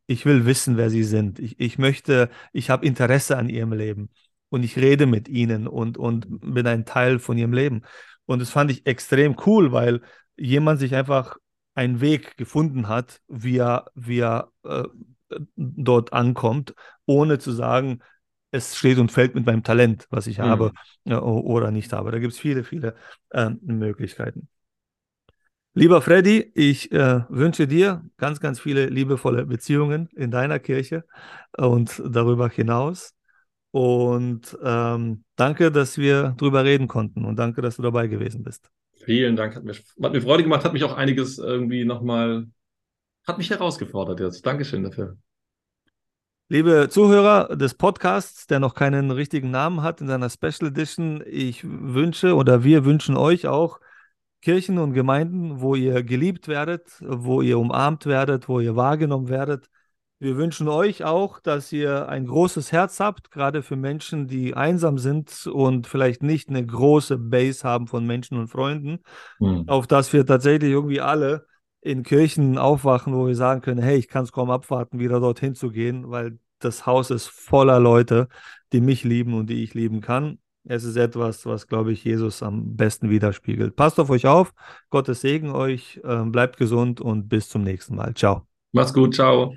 [0.07, 1.39] ich will wissen, wer sie sind.
[1.39, 4.09] Ich, ich möchte, ich habe Interesse an ihrem Leben
[4.49, 7.83] und ich rede mit ihnen und, und bin ein Teil von ihrem Leben.
[8.25, 10.01] Und das fand ich extrem cool, weil
[10.35, 11.37] jemand sich einfach
[11.75, 14.83] einen Weg gefunden hat, wie er, wie er äh,
[15.55, 16.73] dort ankommt,
[17.05, 17.99] ohne zu sagen,
[18.51, 20.43] es steht und fällt mit meinem Talent, was ich mhm.
[20.43, 20.71] habe
[21.05, 22.11] äh, oder nicht habe.
[22.11, 22.95] Da gibt es viele, viele
[23.29, 24.47] äh, Möglichkeiten.
[25.73, 31.05] Lieber Freddy, ich äh, wünsche dir ganz, ganz viele liebevolle Beziehungen in deiner Kirche
[31.55, 33.13] und darüber hinaus.
[33.71, 38.69] Und ähm, danke, dass wir drüber reden konnten und danke, dass du dabei gewesen bist.
[39.03, 42.47] Vielen Dank, hat mir, hat mir Freude gemacht, hat mich auch einiges irgendwie nochmal,
[43.25, 44.45] hat mich herausgefordert jetzt.
[44.45, 45.17] Dankeschön dafür.
[46.49, 51.61] Liebe Zuhörer des Podcasts, der noch keinen richtigen Namen hat in seiner Special Edition, ich
[51.65, 53.81] wünsche oder wir wünschen euch auch
[54.41, 59.69] Kirchen und Gemeinden, wo ihr geliebt werdet, wo ihr umarmt werdet, wo ihr wahrgenommen werdet,
[60.19, 64.97] wir wünschen euch auch, dass ihr ein großes Herz habt, gerade für Menschen, die einsam
[64.97, 68.99] sind und vielleicht nicht eine große Base haben von Menschen und Freunden,
[69.39, 69.65] mhm.
[69.67, 71.45] auf dass wir tatsächlich irgendwie alle
[71.81, 75.53] in Kirchen aufwachen, wo wir sagen können, hey, ich kann es kaum abwarten, wieder dorthin
[75.53, 78.27] zu gehen, weil das Haus ist voller Leute,
[78.73, 80.39] die mich lieben und die ich lieben kann.
[80.63, 83.75] Es ist etwas, was, glaube ich, Jesus am besten widerspiegelt.
[83.75, 84.53] Passt auf euch auf,
[84.89, 88.15] Gottes Segen euch, äh, bleibt gesund und bis zum nächsten Mal.
[88.15, 88.47] Ciao.
[88.73, 89.53] Macht's gut, ciao.